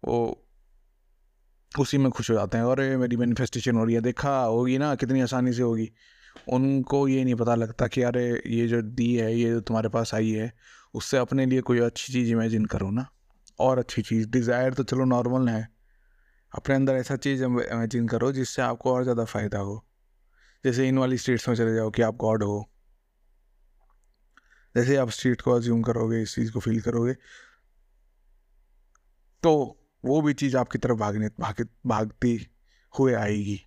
वो 0.05 0.47
उसी 1.79 1.99
में 1.99 2.11
खुश 2.11 2.31
हो 2.31 2.35
जाते 2.37 2.59
हैं। 2.59 2.65
और 2.65 2.97
मेरी 2.97 3.17
मैनिफेस्टेशन 3.17 3.77
हो 3.77 3.85
रही 3.85 3.95
है, 3.95 4.01
देखा, 4.01 4.43
होगी 4.43 4.79
ना, 4.79 4.95
कितनी 4.95 5.21
आसानी 5.21 5.53
से 5.53 5.63
होगी। 5.63 5.93
उनको 6.53 7.09
ये 7.09 7.25
नहीं 7.25 7.35
पता 7.35 7.55
लगता 7.55 7.87
कि, 7.87 8.03
अरे, 8.03 8.43
ये 8.47 8.67
जो 8.67 8.83
दी 8.83 9.15
है, 9.15 9.37
ये 9.37 9.51
जो 9.51 9.61
तुम्हारे 9.61 9.89
पास 9.89 10.15
आई 10.15 10.31
है, 10.31 10.53
उससे 10.95 11.17
अपने 11.17 11.47
लिए 11.47 11.61
कोई 11.61 11.79
अच्छी 11.79 12.13
चीज़ 12.13 12.31
इमेजिन 12.31 12.65
करो 12.65 12.91
ना। 12.91 13.07
और 13.59 13.79
अच्छी 13.79 14.03
चीज़ 14.03 14.29
डिज़ायर 14.29 14.75
तो 14.75 14.83
चलो 14.83 15.05
नॉर्मल 15.05 15.49
है। 15.49 15.69
अपने 16.57 16.75
अंदर 16.75 16.95
ऐसा 16.95 17.17
चीज़ 17.17 17.45
इमेजिन 17.45 18.09
करो, 18.09 18.33
जिससे 18.33 18.63
आपको 18.63 18.93
और 18.95 19.03
ज़्यादा 19.03 19.25
फ़ायदा 19.25 19.59
हो। 19.59 19.87
जैसे 20.65 20.89
इन 20.89 20.99
वाली 20.99 21.19
स्टेट्स 21.19 21.49
में 21.49 21.57
चले 21.57 21.75
जाओ 21.75 21.91
कि 21.91 22.03
आप 22.03 22.17
गॉड 22.17 22.43
हो। 22.43 22.70
जैसे 24.75 24.97
आप 24.97 25.11
स्टेट 25.11 25.41
को 25.41 25.53
अज्यूम 25.53 25.83
करोगे, 25.83 26.23
इस 26.23 26.35
चीज़ 26.35 26.53
को 26.53 26.61
फील 26.61 26.81
करोगे 26.81 27.15
तो 29.43 29.53
वो 30.05 30.21
भी 30.23 30.33
चीज़ 30.35 30.57
आपकी 30.57 30.79
तरफ़ 30.79 30.99
भागने 30.99 31.29
भाग 31.41 31.67
भागती 31.87 32.35
हुए 32.95 33.15
आएगी। 33.15 33.61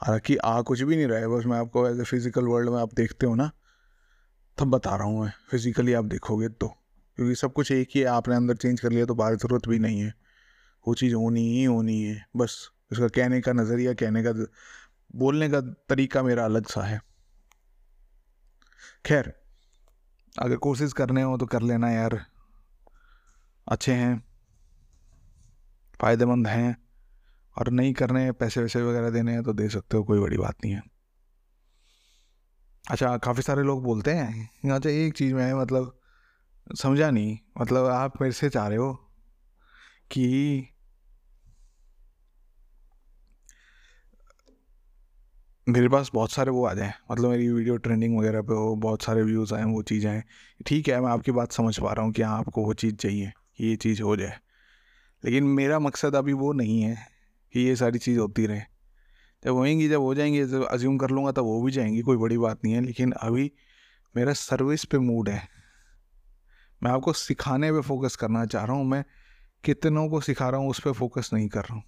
हालाँकि 0.00 0.36
आ 0.36 0.60
कुछ 0.62 0.82
भी 0.82 0.96
नहीं 0.96 1.06
रहा 1.06 1.18
है, 1.18 1.28
बस 1.28 1.46
मैं 1.46 1.58
आपको 1.58 1.86
एज 1.88 2.00
ए 2.00 2.04
फ़िज़िकल 2.04 2.44
वर्ल्ड 2.44 2.70
में 2.70 2.78
आप 2.78 2.94
देखते 2.94 3.26
हो 3.26 3.34
ना, 3.34 3.50
तब 4.58 4.70
बता 4.70 4.96
रहा 4.96 5.06
हूँ 5.06 5.22
मैं 5.24 5.32
फिजिकली 5.50 5.92
आप 5.92 6.04
देखोगे 6.04 6.48
तो। 6.48 6.68
क्योंकि 7.18 7.34
सब 7.34 7.52
कुछ 7.52 7.72
एक 7.72 7.88
ही 7.94 8.00
है, 8.00 8.06
आपने 8.06 8.36
अंदर 8.36 8.56
चेंज 8.56 8.80
कर 8.80 8.90
लिया 8.90 9.06
तो 9.06 9.14
बाहर 9.14 9.36
ज़रूरत 9.36 9.68
भी 9.68 9.78
नहीं 9.78 10.00
है। 10.00 10.12
वो 10.86 10.94
चीज़ 10.94 11.14
होनी 11.14 11.48
ही 11.48 11.64
होनी 11.64 12.02
है, 12.02 12.24
बस। 12.36 12.70
उसका 12.92 13.08
कहने 13.08 13.40
का 13.40 13.52
नज़रिया, 13.52 13.92
कहने 13.94 14.22
का 14.22 14.32
बोलने 15.16 15.48
का 15.48 15.60
तरीका 15.60 16.22
मेरा 16.22 16.44
अलग 16.44 16.66
सा 16.66 16.82
है। 16.82 17.00
खैर, 19.04 19.32
अगर 20.34 20.56
कोशिश 20.56 20.92
करने 20.92 21.22
हो 21.22 21.36
तो 21.38 21.46
कर 21.46 21.62
लेना 21.62 21.90
यार। 21.90 22.24
अच्छे 23.66 23.92
हैं, 23.92 24.22
फ़ायदेमंद 26.00 26.46
हैं, 26.46 26.76
और 27.56 27.70
नहीं 27.70 27.92
करने 27.94 28.22
हैं, 28.22 28.32
पैसे 28.32 28.60
वैसे 28.60 28.82
वगैरह 28.82 29.10
देने 29.10 29.32
हैं 29.32 29.42
तो 29.42 29.52
दे 29.52 29.68
सकते 29.68 29.96
हो, 29.96 30.04
कोई 30.04 30.20
बड़ी 30.20 30.36
बात 30.36 30.64
नहीं 30.64 30.74
है। 30.74 30.82
अच्छा 32.84 33.16
काफ़ी 33.16 33.42
सारे 33.42 33.62
लोग 33.62 33.82
बोलते 33.82 34.10
हैं 34.10 34.72
अच्छा 34.72 34.90
एक 34.90 35.14
चीज़ 35.14 35.34
में 35.34 35.54
मतलब 35.54 35.98
समझा 36.76 37.10
नहीं 37.10 37.38
मतलब 37.60 37.86
आप 37.86 38.20
मेरे 38.20 38.32
से 38.32 38.48
चाह 38.50 38.66
रहे 38.68 38.78
हो 38.78 38.92
कि 40.10 40.26
मेरे 45.68 45.88
पास 45.88 46.10
बहुत 46.14 46.32
सारे 46.32 46.50
वो 46.50 46.66
आ 46.66 46.74
जाएँ। 46.74 46.92
मतलब 47.10 47.30
मेरी 47.30 47.48
वीडियो 47.48 47.76
ट्रेंडिंग 47.76 48.18
वगैरह 48.18 48.42
पे 48.42 48.54
हो, 48.54 48.76
बहुत 48.76 49.02
सारे 49.02 49.22
व्यूज़ 49.22 49.54
आए, 49.54 49.64
वो 49.64 49.82
चीज़ें 49.82 50.10
आएँ। 50.10 50.22
ठीक 50.66 50.88
है, 50.88 51.00
मैं 51.00 51.08
आपकी 51.08 51.32
बात 51.32 51.52
समझ 51.52 51.78
पा 51.78 51.92
रहा 51.92 52.04
हूँ 52.04 52.12
कि 52.12 52.22
हाँ 52.22 52.38
आपको 52.38 52.64
वो 52.64 52.74
चीज़ 52.74 52.94
चाहिए, 52.94 53.32
कि 53.56 53.66
ये 53.66 53.76
चीज़ 53.76 54.02
हो 54.02 54.16
जाए। 54.16 54.38
लेकिन 55.24 55.44
मेरा 55.44 55.78
मकसद 55.78 56.14
अभी 56.14 56.32
वो 56.32 56.52
नहीं 56.52 56.82
है 56.82 57.06
कि 57.52 57.60
ये 57.60 57.76
सारी 57.76 57.98
चीज़ 57.98 58.18
होती 58.18 58.46
रहे। 58.46 58.60
जब 59.44 59.50
होएँगी, 59.50 59.88
जब 59.88 60.00
हो 60.00 60.14
जाएँगी, 60.14 60.44
जब 60.44 60.64
अज्यूम 60.64 60.98
कर 60.98 61.10
लूँगा, 61.10 61.32
तब 61.32 61.42
वो 61.42 61.62
भी 61.62 61.72
जाएँगी, 61.72 62.00
कोई 62.00 62.16
बड़ी 62.16 62.38
बात 62.38 62.64
नहीं 62.64 62.74
है। 62.74 62.80
लेकिन 62.80 63.12
अभी 63.12 63.52
मेरा 64.16 64.32
सर्विस 64.32 64.84
पे 64.84 64.98
मूड 64.98 65.28
है। 65.28 65.48
मैं 66.82 66.90
आपको 66.90 67.12
सिखाने 67.12 67.72
पे 67.72 67.80
फोकस 67.80 68.16
करना 68.16 68.46
चाह 68.46 68.64
रहा 68.64 68.76
हूँ, 68.76 68.84
मैं 68.84 69.04
कितनों 69.64 70.08
को 70.08 70.20
सिखा 70.20 70.48
रहा 70.48 70.60
हूँ, 70.60 70.70
उस 70.70 70.80
पर 70.80 70.92
फोकस 70.92 71.30
नहीं 71.32 71.48
कर 71.48 71.60
रहा 71.60 71.74
हूँ। 71.74 71.84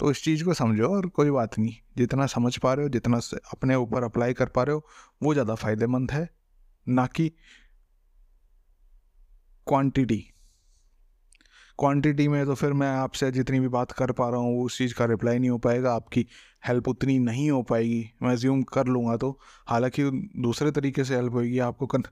तो 0.00 0.10
इस 0.10 0.22
चीज़ 0.24 0.44
को 0.44 0.54
समझो 0.54 0.88
और 0.88 1.06
कोई 1.08 1.30
बात 1.30 1.58
नहीं। 1.58 1.74
जितना 1.96 2.26
समझ 2.28 2.56
पा 2.56 2.72
रहे 2.74 2.84
हो 2.84 2.88
जितना 2.88 3.18
अपने 3.52 3.74
ऊपर 3.76 4.04
अप्लाई 4.04 4.32
कर 4.34 4.46
पा 4.46 4.62
रहे 4.62 4.74
हो 4.74 4.84
वो 5.22 5.32
ज़्यादा 5.34 5.54
फ़ायदेमंद 5.54 6.10
है। 6.10 6.28
ना 6.86 7.06
कि 7.06 7.28
क्वांटिटी 9.66 10.24
क्वांटिटी 11.78 12.26
में 12.28 12.44
तो 12.46 12.54
फिर 12.54 12.72
मैं 12.72 12.88
आपसे 12.90 13.30
जितनी 13.32 13.58
भी 13.60 13.68
बात 13.68 13.92
कर 13.92 14.12
पा 14.12 14.28
रहा 14.30 14.40
हूँ 14.40 14.64
उस 14.64 14.78
चीज़ 14.78 14.94
का 14.94 15.04
रिप्लाई 15.04 15.38
नहीं 15.38 15.50
हो 15.50 15.58
पाएगा। 15.58 15.92
आपकी 15.94 16.26
हेल्प 16.62 16.88
उतनी 16.88 17.18
नहीं 17.18 17.50
हो 17.50 17.62
पाएगी। 17.62 18.04
मैं 18.22 18.34
ज्यूम 18.36 18.62
कर 18.72 18.86
लूँगा 18.86 19.16
तो। 19.16 19.30
हालाँकि 19.66 20.10
दूसरे 20.42 20.70
तरीके 20.70 21.04
से 21.04 21.14
हेल्प 21.16 21.34
होगी 21.34 21.58
आपको 21.58 21.86
कन, 21.86 22.02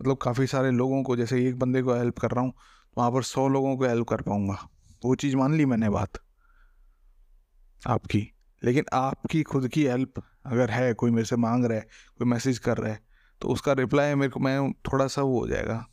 मतलब 0.00 0.16
काफ़ी 0.16 0.46
सारे 0.46 0.70
लोगों 0.70 1.02
को 1.02 1.16
जैसे 1.16 1.46
एक 1.48 1.58
बंदे 1.58 1.82
को 1.82 1.94
हेल्प 1.94 2.18
कर 2.18 2.30
रहा 2.30 2.44
हूँ 2.44 2.52
वहाँ 2.96 3.10
पर 3.12 3.22
सौ 3.22 3.48
लोगों 3.48 3.76
को 3.76 3.84
हेल्प 3.84 4.08
कर 4.08 4.22
पाऊँगा। 4.22 4.58
वो 5.04 5.14
चीज़ 5.14 5.36
मान 5.36 5.54
ली 5.54 5.66
मैंने 5.66 5.90
बात। 5.90 6.18
आपकी। 7.82 8.26
लेकिन 8.62 8.84
आपकी 8.92 9.42
खुद 9.42 9.68
की 9.68 9.84
हेल्प 9.84 10.22
अगर 10.46 10.70
है, 10.70 10.92
कोई 10.94 11.10
मेरे 11.10 11.26
से 11.26 11.36
मांग 11.36 11.64
रहा 11.64 11.78
है, 11.78 11.86
कोई 12.18 12.28
मैसेज 12.28 12.58
कर 12.58 12.76
रहा 12.76 12.92
है 12.92 13.00
तो 13.40 13.48
उसका 13.48 13.72
रिप्लाई 13.72 14.14
मेरे 14.14 14.30
को, 14.30 14.40
मैं 14.40 14.72
थोड़ा 14.72 15.06
सा 15.06 15.22
वो 15.22 15.40
हो 15.40 15.48
जाएगा, 15.48 15.86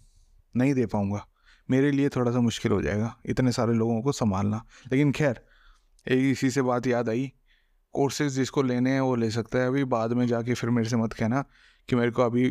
नहीं 0.56 0.74
दे 0.74 0.86
पाऊँगा। 0.86 1.26
मेरे 1.70 1.92
लिए 1.92 2.10
थोड़ा 2.10 2.32
सा 2.32 2.40
मुश्किल 2.40 2.72
हो 2.72 2.82
जाएगा 2.82 3.16
इतने 3.26 3.52
सारे 3.52 3.74
लोगों 3.74 4.02
को 4.02 4.12
संभालना। 4.12 4.64
लेकिन 4.92 5.12
खैर, 5.12 5.42
एक 6.08 6.32
इसी 6.32 6.50
से 6.52 6.62
बात 6.62 6.88
याद 6.88 7.10
आई। 7.10 7.32
कोर्सेज 7.94 8.32
जिसको 8.32 8.62
लेने 8.62 8.92
हैं, 8.92 9.02
वो 9.02 9.16
ले 9.16 9.30
सकता 9.32 9.60
है। 9.60 9.68
अभी 9.68 9.84
बाद 9.84 10.14
में 10.14 10.26
जाके 10.28 10.54
फिर 10.54 10.70
मेरे 10.70 10.90
से 10.90 10.96
मत 10.96 11.14
कहना 11.14 11.44
कि 11.90 11.96
मेरे 11.96 12.12
को 12.12 12.22
अभी 12.22 12.46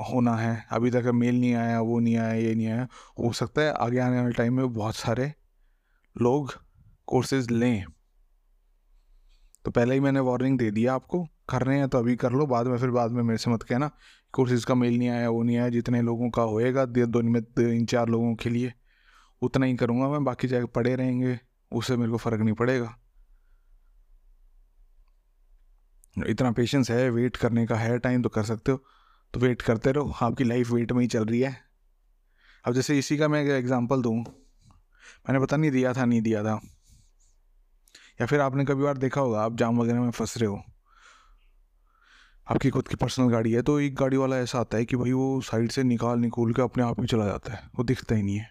होना 0.00 0.36
है। 0.36 0.66
अभी 0.70 0.90
तक 0.90 1.10
मेल 1.14 1.40
नहीं 1.40 1.54
आया, 1.54 1.80
वो 1.80 1.98
नहीं 2.00 2.16
आया, 2.16 2.34
ये 2.34 2.54
नहीं 2.54 2.66
आया। 2.66 2.86
हो 3.18 3.32
सकता 3.32 3.62
है 3.62 3.72
आगे 3.72 3.98
आने 3.98 4.20
वाले 4.20 4.32
टाइम 4.32 4.56
में 4.56 4.72
बहुत 4.72 4.96
सारे 4.96 5.32
लोग 6.16 6.54
कोर्सेज 7.06 7.50
लें। 7.50 7.84
तो 9.64 9.70
पहले 9.70 9.94
ही 9.94 10.00
मैंने 10.00 10.20
वार्निंग 10.20 10.58
दे 10.58 10.70
दिया 10.70 10.94
आपको 10.94 11.24
कर 11.48 11.62
रहे 11.62 11.78
हैं 11.78 11.88
तो 11.88 11.98
अभी 11.98 12.16
कर 12.16 12.32
लो, 12.32 12.46
बाद 12.46 12.66
में 12.66 12.76
फिर 12.78 12.90
बाद 12.90 13.10
में 13.10 13.22
मेरे 13.22 13.38
से 13.38 13.50
मत 13.50 13.62
कहना 13.62 13.90
कोर्सेज 14.34 14.64
का 14.64 14.74
मेल 14.74 14.98
नहीं 14.98 15.08
आया, 15.08 15.28
वो 15.30 15.42
नहीं 15.42 15.56
आया, 15.56 15.68
जितने 15.68 16.00
लोगों 16.02 16.30
का 16.30 16.42
होएगा, 16.44 16.84
दो 16.86 17.22
में 17.22 17.42
तीन 17.42 17.84
चार 17.86 18.08
लोगों 18.08 18.34
के 18.34 18.50
लिए, 18.50 18.72
उतना 19.42 19.66
ही 19.66 19.76
करूँगा 19.76 20.08
मैं, 20.08 20.22
बाकी 20.24 20.48
जाके 20.48 20.66
पड़े 20.68 20.94
रहेंगे, 20.96 21.38
उससे 21.72 21.96
मेरे 21.96 22.10
को 22.10 22.16
फ़र्क 22.18 22.40
नहीं 22.40 22.54
पड़ेगा। 22.54 22.94
इतना 26.16 26.50
पेशेंस 26.52 26.90
है 26.90 27.08
वेट 27.10 27.36
करने 27.36 27.66
का 27.66 27.76
है 27.76 27.98
टाइम 27.98 28.22
तो 28.22 28.28
कर 28.28 28.42
सकते 28.44 28.72
हो 28.72 28.84
तो 29.34 29.40
वेट 29.40 29.62
करते 29.62 29.92
रहो, 29.92 30.14
आपकी 30.22 30.44
लाइफ 30.44 30.70
वेट 30.70 30.92
में 30.92 31.00
ही 31.00 31.06
चल 31.08 31.24
रही 31.24 31.40
है। 31.40 31.56
अब 32.64 32.74
जैसे 32.74 32.98
इसी 32.98 33.16
का 33.18 33.28
मैं 33.28 33.44
एग्जांपल 33.46 34.02
दूँ, 34.02 34.16
मैंने 34.16 35.38
पता 35.40 35.56
नहीं 35.56 35.70
दिया 35.70 35.92
था, 35.92 36.04
नहीं 36.04 36.20
दिया 36.22 36.42
था। 36.44 36.60
या 38.18 38.26
फिर 38.26 38.40
आपने 38.40 38.64
कभी 38.64 38.82
बार 38.82 38.98
देखा 38.98 39.20
होगा, 39.20 39.42
आप 39.42 39.56
जाम 39.56 39.80
वगैरह 39.80 40.00
में 40.00 40.10
फंस 40.10 40.36
रहे 40.38 40.48
हो। 40.48 40.62
आपकी 42.46 42.70
खुद 42.70 42.88
की 42.88 42.96
पर्सनल 42.96 43.30
गाड़ी 43.30 43.52
है 43.52 43.62
तो 43.62 43.78
एक 43.80 43.94
गाड़ी 43.94 44.16
वाला 44.16 44.38
ऐसा 44.38 44.60
आता 44.60 44.76
है 44.76 44.84
कि 44.84 44.96
भाई 44.96 45.12
वो 45.12 45.40
साइड 45.42 45.70
से 45.70 45.82
निकाल, 45.84 46.18
निकोल 46.18 46.52
के 46.52 46.62
अपने 46.62 46.82
आप 46.84 47.00
ही 47.00 47.06
चला 47.06 47.26
जाता 47.26 47.52
है, 47.52 47.62
वो 47.76 47.84
दिखता 47.84 48.14
ही 48.14 48.22
नहीं 48.22 48.36
है। 48.36 48.50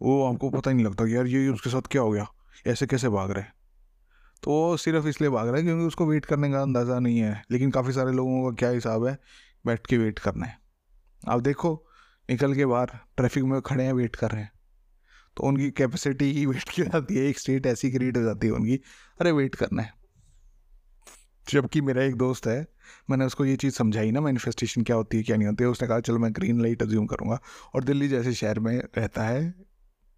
वो 0.00 0.22
आपको 0.24 0.50
पता 0.50 0.70
ही 0.70 0.76
नहीं 0.76 0.86
लगता 0.86 1.04
कि 1.04 1.16
यार 1.16 1.26
ये 1.26 1.48
उसके 1.48 1.70
साथ 1.70 1.88
क्या 1.90 2.02
हो 2.02 2.10
गया, 2.10 2.26
ऐसे 2.66 2.86
कैसे 2.86 3.08
भाग 3.10 3.30
रहे 3.30 3.44
तो 4.42 4.50
वो 4.50 4.76
सिर्फ़ 4.76 5.06
इसलिए 5.08 5.30
भाग 5.30 5.48
रहा 5.48 5.56
है 5.56 5.62
क्योंकि 5.62 5.84
उसको 5.84 6.06
वेट 6.06 6.24
करने 6.24 6.50
का 6.50 6.62
अंदाज़ा 6.62 6.98
नहीं 6.98 7.18
है, 7.18 7.42
लेकिन 7.50 7.70
काफ़ी 7.70 7.92
सारे 7.92 8.12
लोगों 8.12 8.42
का 8.42 8.56
क्या 8.56 8.70
हिसाब 8.70 9.06
है, 9.06 9.18
बैठ 9.64 9.86
के 9.86 9.98
वेट 9.98 10.18
करना 10.18 10.46
है। 10.46 10.58
आप 11.22 11.40
देखो, 11.40 11.74
निकल 12.28 12.54
के 12.54 12.66
बाहर 12.66 12.90
ट्रैफ़िक 13.16 13.44
में 13.44 13.60
खड़े 13.62 13.84
हैं 13.84 13.92
वेट 13.92 14.16
कर 14.16 14.30
रहे 14.30 14.42
हैं। 14.42 14.52
तो 15.36 15.42
उनकी 15.42 15.70
कैपेसिटी 15.70 16.32
ही 16.32 16.46
वेट 16.46 16.68
की 16.68 16.82
जाती 16.82 17.14
है, 17.14 17.24
एक 17.24 17.38
स्टेट 17.38 17.66
ऐसी 17.66 17.90
क्रिएट 17.90 18.16
हो 18.16 18.22
जाती 18.22 18.46
है 18.46 18.52
उनकी। 18.52 18.76
अरे 19.20 19.32
वेट 19.32 19.54
करना 19.54 19.82
है। 19.82 19.92
जबकि 21.48 21.80
मेरा 21.80 22.02
एक 22.02 22.14
दोस्त 22.14 22.46
है, 22.46 22.66
मैंने 23.10 23.24
उसको 23.24 23.44
ये 23.44 23.56
चीज़ 23.56 23.74
समझाई 23.74 24.10
ना 24.10 24.20
मैनिफेस्टेशन 24.20 24.82
क्या 24.82 24.96
होती 24.96 25.16
है, 25.16 25.22
क्या 25.22 25.36
नहीं 25.36 25.48
होती 25.48 25.64
है, 25.64 25.70
उसने 25.70 25.88
कहा, 25.88 26.00
चलो, 26.00 26.18
मैं 26.18 26.32
ग्रीन 26.32 26.62
लाइट 26.62 26.82
अज्यूम 26.82 27.06
करूँगा। 27.06 27.40
और 27.74 27.84
दिल्ली 27.84 28.08
जैसे 28.08 28.32
शहर 28.32 28.58
में 28.58 28.82
रहता 28.98 29.22
है, 29.22 29.54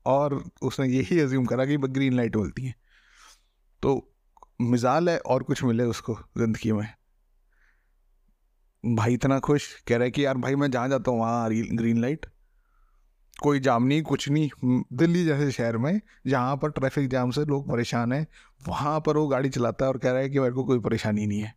और 0.07 0.45
उसने 0.63 0.89
यही 0.89 1.21
अज्यूम 1.21 1.47
करा 1.47 1.67
कि 1.67 1.77
ग्रीन 1.77 2.13
लाइट 2.13 2.37
बोलती 2.37 2.63
हैं। 2.63 2.75
तो 3.83 4.15
मिजाल 4.61 5.09
है 5.09 5.19
और 5.19 5.43
कुछ 5.43 5.65
मिले 5.65 5.85
उसको 5.85 6.15
ज़िंदगी 6.39 6.73
में। 6.73 6.89
भाई 8.85 9.15
इतना 9.15 9.39
खुश, 9.39 9.83
कह 9.89 9.97
रहा 9.97 10.05
है 10.05 10.11
कि, 10.11 10.25
यार 10.25 10.37
भाई, 10.37 10.55
मैं 10.55 10.71
जहाँ 10.71 10.89
जाता 10.89 11.11
हूँ, 11.11 11.21
वहाँ 11.21 11.51
ग्रीन 11.51 12.01
लाइट 12.01 12.27
कोई 13.43 13.61
जाम 13.61 13.85
नहीं 13.85 14.03
कुछ 14.03 14.29
नहीं 14.29 14.83
दिल्ली 14.93 15.25
जैसे 15.25 15.51
शहर 15.51 15.77
में, 15.77 16.01
जहाँ 16.27 16.57
पर 16.57 16.71
ट्रैफ़िक 16.71 17.09
जाम 17.11 17.31
से 17.31 17.45
लोग 17.45 17.69
परेशान 17.69 18.13
हैं, 18.13 18.27
वहाँ 18.69 19.01
पर 19.01 19.17
वो 19.17 19.27
गाड़ी 19.29 19.49
चलाता 19.49 19.85
है 19.85 19.91
और 19.91 19.99
कह 19.99 20.11
रहा 20.11 20.21
है 20.21 20.29
कि 20.31 20.41
मेरे 20.41 20.53
को 20.53 20.65
कोई 20.65 20.79
परेशानी 20.79 21.27
नहीं 21.27 21.41
है। 21.41 21.55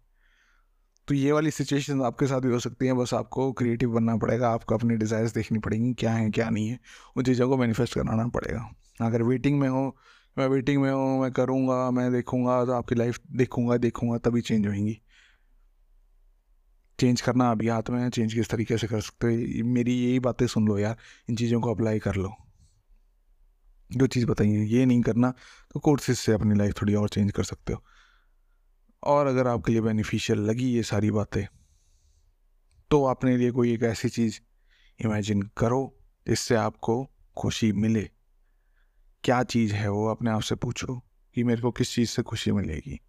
तो 1.08 1.16
ये 1.16 1.32
वाली 1.32 1.52
सिचुएशन 1.52 2.02
आपके 2.02 2.26
साथ 2.28 2.42
भी 2.42 2.52
हो 2.52 2.60
सकती 2.60 2.86
हैं, 2.86 2.98
बस 2.98 3.14
आपको 3.14 3.52
क्रिएटिव 3.52 3.90
बनना 3.90 4.16
पड़ेगा, 4.18 4.50
आपको 4.50 4.76
अपनी 4.76 4.96
डिज़ायर्स 4.96 5.34
देखनी 5.34 5.60
पड़ेंगी, 5.60 5.94
क्या 5.94 6.12
है, 6.12 6.30
क्या 6.30 6.50
नहीं 6.50 6.68
है, 6.70 6.80
उन 7.18 7.24
चीज़ों 7.24 7.50
को 7.50 7.58
मैनिफेस्ट 7.58 7.94
कराना 7.94 8.28
पड़ेगा। 8.28 8.70
अगर 9.02 9.24
वेटिंग 9.24 9.60
में 9.60 9.68
हो, 9.70 9.96
मैं 10.38 10.48
वेटिंग 10.48 10.82
में 10.82 10.92
हूँ, 10.92 11.22
मैं 11.22 11.32
करूँगा, 11.32 11.90
मैं 11.92 12.12
देखूँगा 12.12 12.64
तो 12.66 12.72
आपकी 12.72 12.96
लाइफ 12.96 13.20
देखूँगा 13.32 13.78
देखूँगा, 13.78 14.18
तभी 14.18 14.42
चेंज 14.42 14.68
होएँगी 14.68 15.02
चेंज 17.00 17.22
करना 17.22 17.50
अभी 17.52 17.68
हाथ 17.68 17.90
में 17.90 18.02
है 18.02 18.10
चेंज 18.10 18.34
किस 18.34 18.50
तरीके 18.50 18.78
से 18.78 18.88
कर 18.88 19.02
सकते 19.02 19.28
हो 19.28 19.66
मेरी 19.66 19.94
यही 19.96 20.20
बातें 20.20 20.46
सुन 20.48 20.68
लो 20.68 20.78
यार, 20.78 20.98
इन 21.30 21.36
चीज़ों 21.36 21.60
को 21.62 21.74
अप्लाई 21.74 22.00
कर 22.00 22.16
लो। 22.16 22.34
जो 23.90 24.08
चीज़ 24.08 24.26
बताइए, 24.26 24.64
ये 24.64 24.86
नहीं 24.86 25.02
करना 25.02 25.34
तो 25.74 25.80
कोर्सेज 25.80 26.18
से 26.18 26.34
अपनी 26.34 26.56
लाइफ 26.56 26.82
थोड़ी 26.82 26.94
और 26.96 27.10
चेंज 27.10 27.32
कर 27.32 27.44
सकते 27.44 27.74
हो। 27.74 27.84
और 29.04 29.28
अगर 29.28 29.48
आपके 29.48 29.72
लिए 29.72 29.82
बेनिफिशियल 29.82 30.40
लगी 30.40 30.66
ये 30.66 30.84
सारी 30.84 31.12
बातें 31.12 31.46
तो 32.92 33.04
अपने 33.06 33.36
लिए 33.38 33.52
कोई 33.52 33.74
एक 33.74 33.84
ऐसी 33.84 34.10
चीज़ 34.10 34.40
इमेजिन 35.00 35.42
करो, 35.58 35.82
जिससे 36.28 36.56
आपको 36.56 37.04
खुशी 37.38 37.72
मिले। 37.74 38.10
क्या 39.24 39.42
चीज़ 39.44 39.74
है 39.74 39.90
वो, 39.90 40.06
अपने 40.08 40.32
आप 40.32 40.42
से 40.42 40.56
पूछो 40.56 40.96
कि 41.36 41.44
मेरे 41.44 41.62
को 41.62 41.72
किस 41.72 41.94
चीज़ 41.96 42.10
से 42.10 42.22
खुशी 42.24 42.52
मिलेगी, 42.52 43.00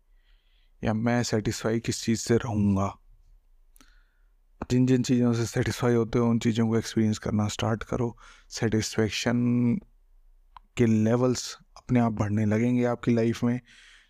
या 0.83 0.94
मैं 0.94 1.22
सेटिस्फाई 1.22 1.81
किस 1.81 2.03
चीज़ 2.05 2.20
से 2.20 2.37
रहूँगा। 2.37 2.96
जिन 4.70 4.87
जिन 4.87 5.03
चीज़ों 5.03 5.33
से 5.33 5.46
सेटिस्फाई 5.46 5.94
होते 5.94 6.18
हो, 6.18 6.31
उन 6.31 6.38
चीज़ों 6.38 6.68
को 6.68 6.79
एक्सपीरियंस 6.79 7.18
करना 7.18 7.49
स्टार्ट 7.49 7.83
करो। 7.83 8.18
सेटिस्फेक्शन 8.49 9.37
के 10.77 10.87
लेवल्स 10.87 11.59
अपने 11.77 12.01
आप 12.01 12.12
बढ़ने 12.12 12.44
लगेंगे 12.44 12.85
आपकी 12.85 13.14
लाइफ 13.14 13.44
में। 13.44 13.61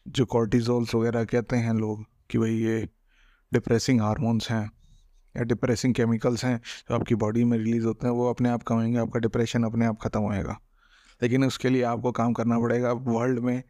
जो 0.08 0.24
कॉर्टिजोल्स 0.24 0.94
वगैरह 0.94 1.24
कहते 1.24 1.56
हैं 1.56 1.74
लोग 1.74 2.04
कि 2.30 2.38
भाई 2.38 2.54
ये 2.54 2.88
डिप्रेसिंग 3.52 4.00
हारमोन्स 4.00 4.50
हैं 4.50 4.72
या 5.36 5.42
डिप्रेसिंग 5.42 5.94
केमिकल्स 5.94 6.44
हैं, 6.44 6.58
जो 6.58 6.94
आपकी 6.94 7.14
बॉडी 7.14 7.44
में 7.44 7.58
रिलीज़ 7.58 7.86
होते 7.86 8.06
हैं, 8.06 8.14
वो 8.14 8.30
अपने 8.30 8.48
आप 8.48 8.62
कमेंगे, 8.62 8.98
आपका 8.98 9.20
डिप्रेशन 9.20 9.64
अपने 9.64 9.86
आप 9.86 9.98
ख़त्म 10.02 10.20
होएगा। 10.20 10.60
लेकिन 11.22 11.44
उसके 11.44 11.68
लिए 11.68 11.82
आपको 11.82 12.12
काम 12.12 12.32
करना 12.32 12.58
पड़ेगा। 12.58 12.92
वर्ल्ड 12.92 13.38
में 13.38 13.62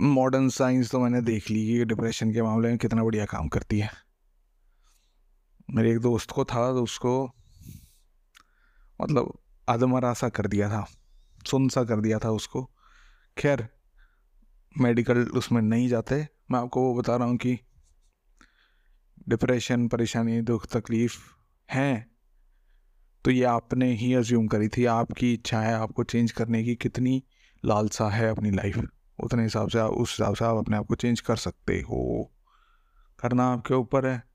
मॉडर्न 0.00 0.48
साइंस 0.48 0.90
तो 0.90 1.00
मैंने 1.00 1.20
देख 1.20 1.50
ली 1.50 1.66
कि 1.66 1.84
डिप्रेशन 1.84 2.32
के 2.32 2.42
मामले 2.42 2.68
में 2.68 2.78
कितना 2.78 3.04
बढ़िया 3.04 3.24
काम 3.24 3.48
करती 3.48 3.78
है। 3.78 4.09
मेरे 5.70 5.90
एक 5.92 5.98
दोस्त 5.98 6.30
को 6.30 6.44
था 6.44 6.72
तो 6.72 6.82
उसको 6.82 7.30
मतलब 9.00 9.38
आदमरा 9.68 10.12
सा 10.12 10.28
कर 10.28 10.46
दिया 10.46 10.68
था 10.68 10.86
सुन 11.46 11.68
सा 11.68 11.84
कर 11.84 12.00
दिया 12.00 12.18
था 12.18 12.30
उसको। 12.30 12.70
खैर, 13.38 13.68
मेडिकल 14.78 15.24
उसमें 15.28 15.62
नहीं 15.62 15.88
जाते। 15.88 16.28
मैं 16.50 16.58
आपको 16.58 16.82
वो 16.82 16.94
बता 16.94 17.16
रहा 17.16 17.28
हूँ 17.28 17.36
कि 17.36 17.58
डिप्रेशन, 19.28 19.88
परेशानी, 19.88 20.40
दुख, 20.40 20.66
तकलीफ़ 20.66 21.18
हैं। 21.70 22.10
तो 23.24 23.30
ये 23.30 23.44
आपने 23.44 23.92
ही 23.94 24.14
अज्यूम 24.14 24.46
करी 24.46 24.68
थी। 24.68 24.84
आपकी 24.84 25.34
इच्छा 25.34 25.60
है 25.60 25.74
आपको 25.74 26.04
चेंज 26.04 26.32
करने 26.32 26.64
की 26.64 26.74
कितनी 26.74 27.24
लालसा 27.64 28.08
है 28.08 28.30
अपनी 28.30 28.50
लाइफ 28.50 28.78
उतने 29.22 29.42
हिसाब 29.42 29.68
से 29.68 29.80
उस 29.80 30.10
हिसाब 30.10 30.34
से 30.34 30.44
आप 30.44 30.56
अपने 30.56 30.76
आप 30.76 30.86
को 30.86 30.94
चेंज 30.94 31.20
कर 31.20 31.36
सकते 31.36 31.80
हो। 31.80 32.30
करना 33.18 33.52
आपके 33.52 33.74
ऊपर 33.74 34.06
है। 34.06 34.29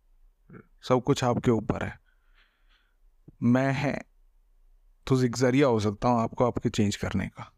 सब 0.86 1.02
कुछ 1.04 1.24
आपके 1.24 1.52
ऊपर 1.52 1.84
है। 1.84 2.00
मैं 3.44 3.72
है 3.74 3.94
तो 5.08 5.16
ज़रिया 5.16 5.68
हो 5.68 5.80
सकता 5.80 6.10
हूँ 6.10 6.22
आपको 6.22 6.46
आपके 6.46 6.70
चेंज 6.70 6.96
करने 6.96 7.28
का। 7.28 7.52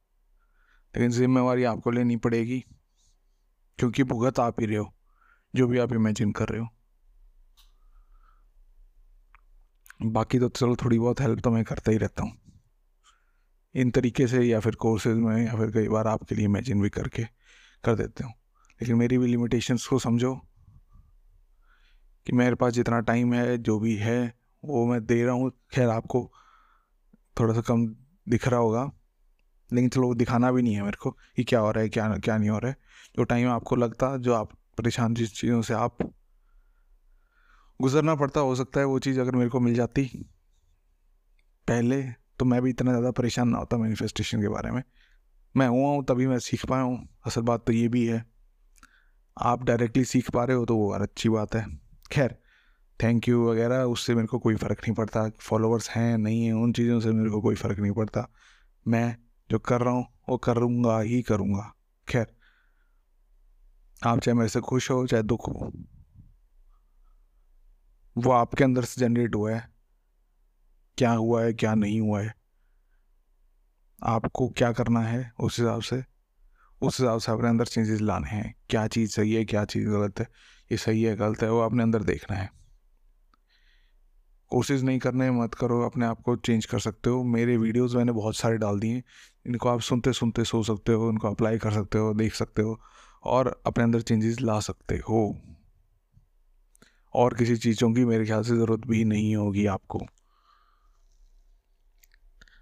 लेकिन 0.94 1.12
जिम्मेवारी 1.12 1.64
आपको 1.64 1.92
लेनी 1.92 2.16
पड़ेगी, 2.18 2.60
क्योंकि 3.80 4.04
भुगत 4.04 4.40
आप 4.40 4.60
ही 4.60 4.66
रहे 4.66 4.78
हो, 4.78 4.94
जो 5.56 5.68
भी 5.68 5.78
आप 5.78 5.94
इमेजिन 5.94 6.32
कर 6.32 6.50
रहे 6.50 6.62
हो। 6.62 6.68
बाकी 10.02 10.40
तो 10.40 10.50
चलो 10.50 10.76
थोड़ी 10.76 11.00
बहुत 11.00 11.22
हेल्प 11.22 11.40
तो 11.40 11.52
मैं 11.52 11.64
करता 11.64 11.92
ही 11.92 11.98
रहता 11.98 12.24
हूँ। 12.24 12.38
इन 13.76 13.92
तरीके 13.92 14.28
से 14.28 14.44
या 14.44 14.60
फिर 14.60 14.76
कोर्सेज 14.76 15.18
में 15.18 15.46
या 15.46 15.56
फिर 15.56 15.72
कई 15.72 15.88
बार 15.88 16.08
आपके 16.08 16.36
लिए 16.36 16.46
इमेजिन 16.46 16.82
भी 16.82 16.90
करके 16.90 17.24
कर 17.84 17.96
देते 17.96 18.24
हूँ। 18.24 18.34
लेकिन 18.82 18.96
मेरी 18.96 19.18
भी 19.18 19.28
लिमिटेशंस 19.28 19.86
को 19.88 20.00
समझो। 20.00 20.34
कि 22.28 22.34
मेरे 22.34 22.56
पास 22.56 22.74
जितना 22.74 23.00
टाइम 23.02 23.34
है, 23.34 23.58
जो 23.58 23.80
भी 23.80 23.96
है, 23.96 24.34
वो 24.64 24.86
मैं 24.86 25.06
दे 25.06 25.24
रहा 25.24 25.34
हूँ। 25.34 25.52
खैर, 25.74 25.90
आपको 25.90 26.30
थोड़ा 27.38 27.54
सा 27.54 27.62
कम 27.62 27.86
दिख 28.30 28.48
रहा 28.48 28.60
होगा, 28.60 28.84
लेकिन 29.70 29.90
चलो 29.90 30.14
दिखाना 30.16 30.52
भी 30.52 30.62
नहीं 30.62 30.76
है 30.76 30.82
मेरे 30.84 30.98
को 31.02 31.12
कि 31.36 31.44
क्या 31.44 31.60
हो 31.60 31.72
रहा 31.72 31.84
है, 31.84 31.90
क्या 31.90 32.18
क्या 32.18 32.38
नहीं 32.38 32.50
हो 32.50 32.58
रहा 32.60 32.72
है। 32.72 32.78
जो 33.18 33.24
टाइम 33.24 33.50
आपको 33.50 33.76
लगता, 33.76 34.16
जो 34.18 34.34
आप 34.34 34.52
परेशान 34.78 35.14
जिस 35.14 35.34
चीज़ों 35.34 35.62
से 35.62 35.74
आप 35.74 35.98
गुजरना 37.80 38.16
पड़ता, 38.16 38.40
हो 38.40 38.56
सकता 38.56 38.80
है 38.80 38.86
वो 38.86 39.00
चीज़ 39.00 39.20
अगर 39.20 39.36
मेरे 39.36 39.50
को 39.50 39.60
मिल 39.60 39.76
जाती 39.76 40.06
पहले 41.68 42.02
तो 42.40 42.46
मैं 42.46 42.62
भी 42.62 42.70
इतना 42.70 42.92
ज़्यादा 42.92 43.12
परेशान 43.14 43.50
ना 43.50 43.58
होता 43.58 43.78
मैनिफेस्टेशन 43.78 44.42
के 44.42 44.48
बारे 44.50 44.72
में। 44.72 44.82
मैं 45.56 45.68
हुआ 45.68 45.90
हूँ, 45.90 46.04
तभी 46.06 46.28
मैं 46.28 46.40
सीख 46.40 46.66
पाया 46.66 46.84
हूँ। 46.84 47.08
असल 47.26 47.42
बात 47.42 47.66
तो 47.68 47.74
ये 47.74 47.88
भी 47.88 48.06
है, 48.08 48.24
आप 49.38 49.64
डायरेक्टली 49.64 50.04
सीख 50.06 50.32
पा 50.32 50.44
रहे 50.44 50.58
हो 50.58 50.66
तो 50.66 50.76
वो 50.78 50.90
अच्छी 50.94 51.30
बात 51.30 51.56
है। 51.56 51.66
खैर 52.12 52.38
थैंक 53.04 53.28
यू 53.28 53.52
वगैरह, 53.52 53.78
उससे 53.78 54.16
मेरे 54.16 54.28
को 54.28 54.40
कोई 54.40 54.56
फ़र्क 54.56 54.80
नहीं 54.80 54.94
पड़ता। 54.94 55.30
फॉलोअर्स 55.30 55.90
हैं, 55.90 56.18
नहीं 56.18 56.46
हैं, 56.46 56.54
उन 56.54 56.74
चीज़ों 56.74 57.00
से 57.00 57.12
मेरे 57.12 57.30
को 57.30 57.42
कोई 57.42 57.56
फ़र्क 57.56 57.80
नहीं 57.80 57.92
पड़ता। 57.92 58.30
मैं 58.88 59.18
जो 59.52 59.60
कर 59.60 59.82
रहा 59.82 59.94
हूँ, 59.94 60.08
वो 60.30 60.38
करूँगा 60.38 61.00
ही 61.00 61.22
करूँगा। 61.22 61.74
खैर, 62.10 62.28
आप 64.06 64.20
चाहे 64.20 64.36
मेरे 64.36 64.50
से 64.50 64.60
खुश 64.60 64.92
हो, 64.92 65.08
चाहे 65.08 65.24
दुख 65.24 65.48
हो, 65.48 65.72
वो 68.18 68.32
आपके 68.32 68.64
अंदर 68.64 68.84
से 68.84 69.02
जनरेट 69.02 69.36
हुआ 69.36 69.52
है। 69.52 69.70
क्या 70.98 71.12
हुआ 71.12 71.44
है, 71.44 71.54
क्या 71.54 71.76
नहीं 71.76 72.00
हुआ 72.02 72.22
है। 72.22 72.36
आपको 74.04 74.50
क्या 74.50 74.72
करना 74.72 75.02
है, 75.02 75.32
उस 75.40 75.60
हिसाब 75.60 75.82
से, 75.82 76.04
उस 76.82 77.00
हिसाब 77.00 77.20
से 77.20 77.32
अपने 77.32 77.50
अंदर 77.50 77.66
चेंजेस 77.66 78.02
लाने 78.02 78.30
हैं। 78.30 78.56
क्या 78.70 78.88
चीज़ 78.88 79.12
सही 79.12 79.34
है, 79.34 79.46
क्या 79.46 79.66
चीज़ 79.66 79.90
गलत 79.90 80.20
है। 80.20 80.28
ये 80.72 80.78
सही 80.78 81.04
है, 81.04 81.16
गलत 81.16 81.44
है, 81.44 81.52
वो 81.52 81.60
अपने 81.60 81.84
अंदर 81.84 82.04
देखना 82.04 82.38
है। 82.38 82.52
कोशिश 84.50 84.82
नहीं 84.82 85.00
करने 85.00 85.32
मत 85.32 85.54
करो, 85.54 85.82
अपने 85.82 86.06
आप 86.06 86.22
को 86.22 86.36
चेंज 86.36 86.66
कर 86.66 86.80
सकते 86.80 87.10
हो। 87.10 87.24
मेरे 87.24 87.58
वीडियोस 87.58 87.96
मैंने 87.96 88.12
बहुत 88.12 88.36
सारे 88.36 88.58
डाल 88.58 88.80
दिए 88.80 89.04
इनको 89.48 89.70
आप 89.70 89.80
सुनते 89.80 90.14
सुनते 90.14 90.44
सो 90.44 90.64
सकते 90.64 90.92
हो, 90.92 91.10
इनको 91.10 91.32
अप्लाई 91.32 91.58
कर 91.58 91.72
सकते 91.72 91.98
हो, 91.98 92.14
देख 92.14 92.34
सकते 92.34 92.62
हो 92.62 92.82
और 93.24 93.62
अपने 93.66 93.84
अंदर 93.84 94.02
चेंजेस 94.02 94.42
ला 94.42 94.60
सकते 94.60 94.98
हो। 94.98 95.38
और 97.14 97.34
किसी 97.34 97.58
चीज़ों 97.58 97.94
की 97.94 98.06
मेरे 98.06 98.26
ख्याल 98.26 98.44
से 98.44 98.50
ज़रूरत 98.50 98.88
भी 98.88 99.04
नहीं 99.06 99.36
होगी 99.36 99.66
आपको। 99.66 100.00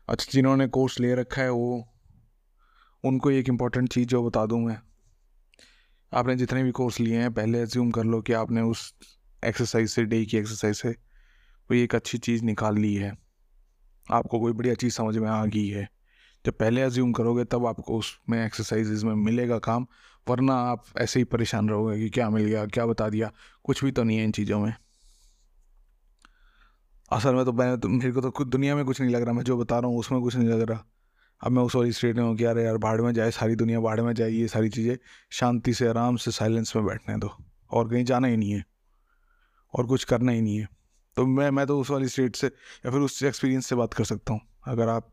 अच्छा 0.09 0.31
जिन्होंने 0.31 0.67
कोर्स 0.67 0.99
ले 0.99 1.15
रखा 1.15 1.41
है 1.41 1.51
वो, 1.51 1.87
उनको 3.03 3.31
एक 3.31 3.49
इंपॉर्टेंट 3.49 3.93
चीज़ 3.93 4.07
जो 4.07 4.23
बता 4.23 4.45
दूँ 4.45 4.61
मैं। 4.61 4.81
आपने 6.15 6.35
जितने 6.35 6.63
भी 6.63 6.71
कोर्स 6.71 6.99
लिए 6.99 7.17
हैं, 7.17 7.33
पहले 7.33 7.61
एज्यूम 7.61 7.91
कर 7.91 8.03
लो 8.03 8.21
कि 8.21 8.33
आपने 8.33 8.61
उस 8.61 8.93
एक्सरसाइज 9.45 9.89
से 9.89 10.03
डे 10.05 10.25
की 10.25 10.37
एक्सरसाइज 10.37 10.75
से 10.75 10.93
कोई 11.67 11.83
एक 11.83 11.95
अच्छी 11.95 12.17
चीज़ 12.17 12.43
निकाल 12.43 12.77
ली 12.77 12.95
है। 12.95 13.17
आपको 14.11 14.39
कोई 14.39 14.53
बढ़िया 14.53 14.73
चीज़ 14.73 14.93
समझ 14.93 15.17
में 15.17 15.29
आ 15.29 15.45
गई 15.45 15.67
है। 15.67 15.89
जब 16.45 16.57
पहले 16.57 16.81
एज्यूम 16.83 17.11
करोगे, 17.11 17.43
तब 17.43 17.65
आपको 17.65 17.97
उसमें 17.97 18.45
एक्सरसाइजेज 18.45 19.03
में 19.03 19.15
मिलेगा 19.15 19.59
काम, 19.59 19.87
वरना 20.29 20.53
आप 20.53 20.85
ऐसे 20.97 21.19
ही 21.19 21.23
परेशान 21.23 21.69
रहोगे 21.69 21.97
कि 21.97 22.09
क्या 22.09 22.29
मिल 22.29 22.45
गया, 22.45 22.65
क्या 22.65 22.85
बता 22.85 23.09
दिया, 23.09 23.31
कुछ 23.63 23.83
भी 23.83 23.91
तो 23.91 24.03
नहीं 24.03 24.17
है 24.17 24.23
इन 24.23 24.31
चीज़ों 24.31 24.59
में। 24.59 24.73
असल 27.11 27.35
में 27.35 27.45
तो 27.45 27.53
मैं 27.53 27.79
तो 27.79 27.87
मेरे 27.87 28.11
को 28.11 28.21
तो 28.21 28.31
कुछ 28.31 28.47
दुनिया 28.47 28.75
में 28.75 28.85
कुछ 28.85 29.01
नहीं 29.01 29.11
लग 29.11 29.21
रहा, 29.21 29.33
मैं 29.33 29.43
जो 29.43 29.57
बता 29.57 29.79
रहा 29.79 29.87
हूँ 29.87 29.99
उसमें 29.99 30.21
कुछ 30.21 30.35
नहीं 30.35 30.49
लग 30.49 30.61
रहा। 30.61 30.85
अब 31.43 31.51
मैं 31.51 31.63
उस 31.63 31.75
वाली 31.75 31.91
स्टेट 31.91 32.15
में 32.15 32.23
हूँ 32.23 32.35
कि 32.37 32.45
यार 32.45 32.57
यार, 32.57 32.77
बाढ़ 32.77 33.01
में 33.01 33.13
जाए, 33.13 33.31
सारी 33.31 33.55
दुनिया 33.55 33.79
बाढ़ 33.79 34.01
में 34.01 34.13
जाए, 34.13 34.29
ये 34.29 34.47
सारी 34.47 34.69
चीज़ें, 34.69 34.97
शांति 35.31 35.73
से, 35.73 35.87
आराम 35.87 36.15
से 36.15 36.31
साइलेंस 36.31 36.75
में 36.75 36.85
बैठने 36.85 37.17
दो। 37.17 37.37
और 37.71 37.89
कहीं 37.89 38.05
जाना 38.05 38.27
ही 38.27 38.37
नहीं 38.37 38.51
है। 38.51 38.65
और 39.73 39.85
कुछ 39.85 40.03
करना 40.03 40.31
ही 40.31 40.41
नहीं 40.41 40.57
है। 40.57 40.67
तो 41.15 41.25
मैं 41.25 41.51
मैं 41.51 41.67
तो 41.67 41.79
उस 41.79 41.89
वाली 41.89 42.07
स्टेट 42.07 42.35
से 42.35 42.47
या 42.47 42.91
फिर 42.91 42.99
उस 42.99 43.23
एक्सपीरियंस 43.23 43.65
से 43.65 43.75
बात 43.75 43.93
कर 43.93 44.03
सकता 44.03 44.33
हूँ। 44.33 44.41
अगर 44.67 44.89
आप 44.89 45.11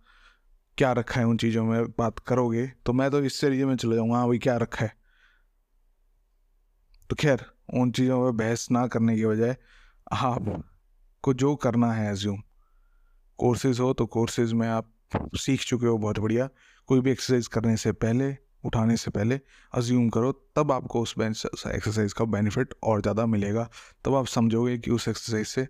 क्या 0.79 0.93
रखा 0.93 1.21
है 1.21 1.27
उन 1.27 1.37
चीज़ों 1.37 1.65
में, 1.65 1.85
बात 1.87 2.19
करोगे 2.19 2.67
तो 2.87 2.93
मैं 2.93 3.11
तो 3.11 3.21
इस 3.21 3.41
तरीके 3.41 3.65
में 3.65 3.77
चले 3.77 3.97
जाऊँगा 3.97 4.17
हाँ 4.17 4.27
भाई, 4.29 4.39
क्या 4.39 4.57
रखा 4.57 4.85
है? 4.85 4.93
तो 7.11 7.17
खैर, 7.17 7.45
उन 7.75 7.91
चीज़ों 7.91 8.25
पर 8.25 8.37
बहस 8.37 8.69
ना 8.71 8.87
करने 8.87 9.17
की 9.17 9.27
बजाय 9.27 9.57
आप 10.13 10.65
को 11.23 11.35
जो 11.35 11.55
करना 11.57 11.93
है 11.93 12.13
एज्यूम 12.13 12.43
कोर्सेज 13.39 13.81
हो 13.81 13.93
तो 13.93 14.07
कोर्सेज 14.07 14.53
में 14.53 14.69
आप 14.69 14.92
सीख 15.15 15.61
चुके 15.63 15.87
हो, 15.87 15.99
बहुत 15.99 16.19
बढ़िया। 16.19 16.49
कोई 16.89 17.01
भी 17.01 17.11
एक्सरसाइज 17.11 17.47
करने 17.49 17.77
से 17.77 17.93
पहले, 17.95 18.37
उठाने 18.65 18.97
से 18.97 19.11
पहले 19.11 19.41
अज्यूम 19.73 20.09
करो, 20.09 20.33
तब 20.57 20.73
आपको 20.73 21.01
उस 21.03 21.15
एक्सरसाइज 21.19 22.13
का 22.13 22.25
बेनिफिट 22.27 22.75
और 22.83 23.01
ज़्यादा 23.01 23.27
मिलेगा। 23.27 23.69
तब 24.05 24.15
आप 24.15 24.27
समझोगे 24.29 24.77
कि 24.79 24.91
उस 24.91 25.09
एक्सरसाइज 25.09 25.47
से 25.47 25.67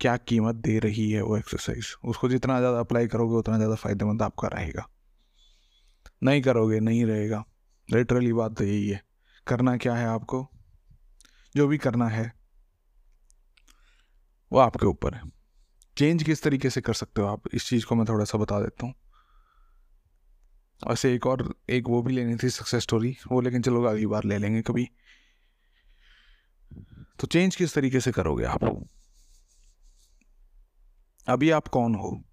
क्या 0.00 0.16
कीमत 0.18 0.54
दे 0.56 0.78
रही 0.78 1.10
है 1.10 1.22
वो 1.22 1.36
एक्सरसाइज 1.36 1.94
उसको 2.04 2.28
जितना 2.28 2.58
ज़्यादा 2.58 2.80
अप्लाई 2.80 3.06
करोगे, 3.06 3.36
उतना 3.36 3.56
ज़्यादा 3.56 3.74
फ़ायदेमंद 3.74 4.22
आपका 4.22 4.48
रहेगा। 4.48 4.86
नहीं 6.22 6.42
करोगे, 6.42 6.80
नहीं 6.80 7.04
रहेगा। 7.04 7.44
लिटरली 7.88 8.32
बात 8.32 8.56
तो 8.58 8.64
यही 8.64 8.88
है। 8.88 9.00
करना 9.46 9.76
क्या 9.76 9.94
है 9.94 10.06
आपको? 10.06 10.46
जो 11.54 11.66
भी 11.66 11.78
करना 11.78 12.08
है, 12.08 12.32
वो 14.52 14.58
आपके 14.58 14.86
ऊपर 14.86 15.14
है। 15.14 15.22
चेंज 16.00 16.22
किस 16.22 16.42
तरीके 16.42 16.70
से 16.70 16.80
कर 16.80 16.94
सकते 16.94 17.20
हो 17.20 17.28
आप? 17.28 17.42
इस 17.54 17.68
चीज़ 17.68 17.86
को 17.86 17.94
मैं 17.94 18.06
थोड़ा 18.08 18.24
सा 18.24 18.38
बता 18.38 18.60
देता 18.60 18.86
हूँ। 18.86 18.94
वैसे 20.88 21.14
एक 21.14 21.26
और, 21.26 21.54
एक 21.70 21.84
वो 21.88 22.02
भी 22.02 22.14
लेनी 22.14 22.36
थी 22.42 22.50
सक्सेस 22.50 22.82
स्टोरी 22.82 23.16
वो 23.32 23.40
लेकिन 23.40 23.62
चलो 23.62 23.82
अगली 23.82 24.06
बार 24.06 24.24
ले 24.24 24.38
लेंगे 24.38 24.62
कभी। 24.62 24.90
तो 27.20 27.26
चेंज 27.26 27.56
किस 27.56 27.74
तरीके 27.74 28.00
से 28.00 28.12
करोगे 28.12 28.44
आप? 28.44 28.88
अभी 31.26 31.50
आप 31.50 31.68
कौन 31.68 31.94
हो? 31.94 32.24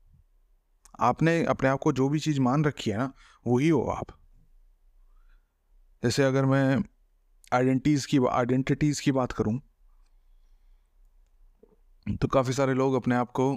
आपने 0.99 1.45
अपने 1.45 1.69
आप 1.69 1.79
को 1.79 1.91
जो 1.91 2.09
भी 2.09 2.19
चीज़ 2.19 2.39
मान 2.39 2.65
रखी 2.65 2.91
है 2.91 2.97
ना, 2.97 3.13
वही 3.47 3.69
हो 3.69 3.83
आप। 3.83 4.07
जैसे 6.03 6.23
अगर 6.23 6.45
मैं 6.45 6.83
आइडेंटिटीज 7.53 8.05
की 8.05 8.19
आइडेंटिटीज़ 8.31 9.01
की 9.01 9.11
बात 9.11 9.31
करूँ 9.31 9.61
तो 12.07 12.27
काफ़ी 12.27 12.53
सारे 12.53 12.73
लोग 12.73 12.93
अपने 12.93 13.15
आप 13.15 13.31
को 13.31 13.53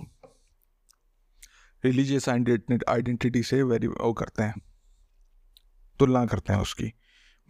रिलीजियस 1.85 2.29
आइडेंटिटी 2.29 3.43
से 3.43 3.63
वेरी 3.63 3.87
वो 3.87 4.13
करते 4.13 4.43
हैं। 4.43 4.55
तुलना 5.99 6.25
करते 6.27 6.53
हैं 6.53 6.61
उसकी। 6.61 6.93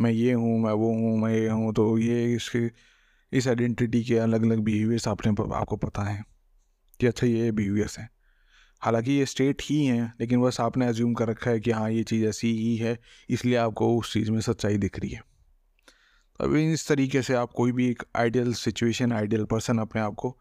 मैं 0.01 0.11
ये 0.11 0.33
हूँ, 0.33 0.59
मैं 0.59 0.73
वो 0.73 0.89
हूँ, 0.89 1.19
मैं 1.19 1.33
ये 1.33 1.49
हूँ 1.49 1.73
तो 1.75 1.99
ये 1.99 2.35
इसके 2.35 2.71
इस 3.33 3.49
आइडेंटिटी 3.49 4.05
के 4.05 4.19
अलग 4.19 4.43
अलग 4.43 4.59
बिहेवियर्स 4.59 5.09
आपने 5.09 5.55
आपको 5.55 5.77
पता 5.77 6.03
है 6.03 6.25
कि 7.01 7.07
अच्छा 7.07 7.27
ये 7.27 7.53
बिहेवियर्स 7.53 7.99
हैं। 7.99 8.09
हालाँकि 8.81 9.13
ये 9.13 9.27
स्टेट 9.27 9.63
ही 9.63 9.85
हैं, 9.87 10.13
लेकिन 10.21 10.43
बस 10.43 10.61
आपने 10.61 10.89
एज्यूम 10.89 11.15
कर 11.15 11.29
रखा 11.29 11.51
है 11.51 11.61
कि 11.61 11.71
हाँ 11.71 11.91
ये 11.91 12.03
चीज़ 12.03 12.25
ऐसी 12.27 12.53
ही 12.59 12.77
है, 12.77 12.99
इसलिए 13.31 13.57
आपको 13.57 13.99
उस 13.99 14.13
चीज़ 14.13 14.31
में 14.31 14.41
सच्चाई 14.41 14.79
दिख 14.79 14.99
रही 14.99 15.11
है। 15.11 15.21
तो 16.41 16.45
अभी 16.45 16.73
इस 16.73 16.89
तरीके 16.89 17.23
से 17.23 17.35
आप 17.35 17.53
कोई 17.53 17.73
भी 17.73 17.91
एक 17.91 18.03
आइडियल 18.17 18.53
सिचुएशन 18.53 19.13
आइडियल 19.13 19.45
पर्सन 19.45 19.79
अपने 19.79 20.01
आप 20.01 20.15
को 20.15 20.39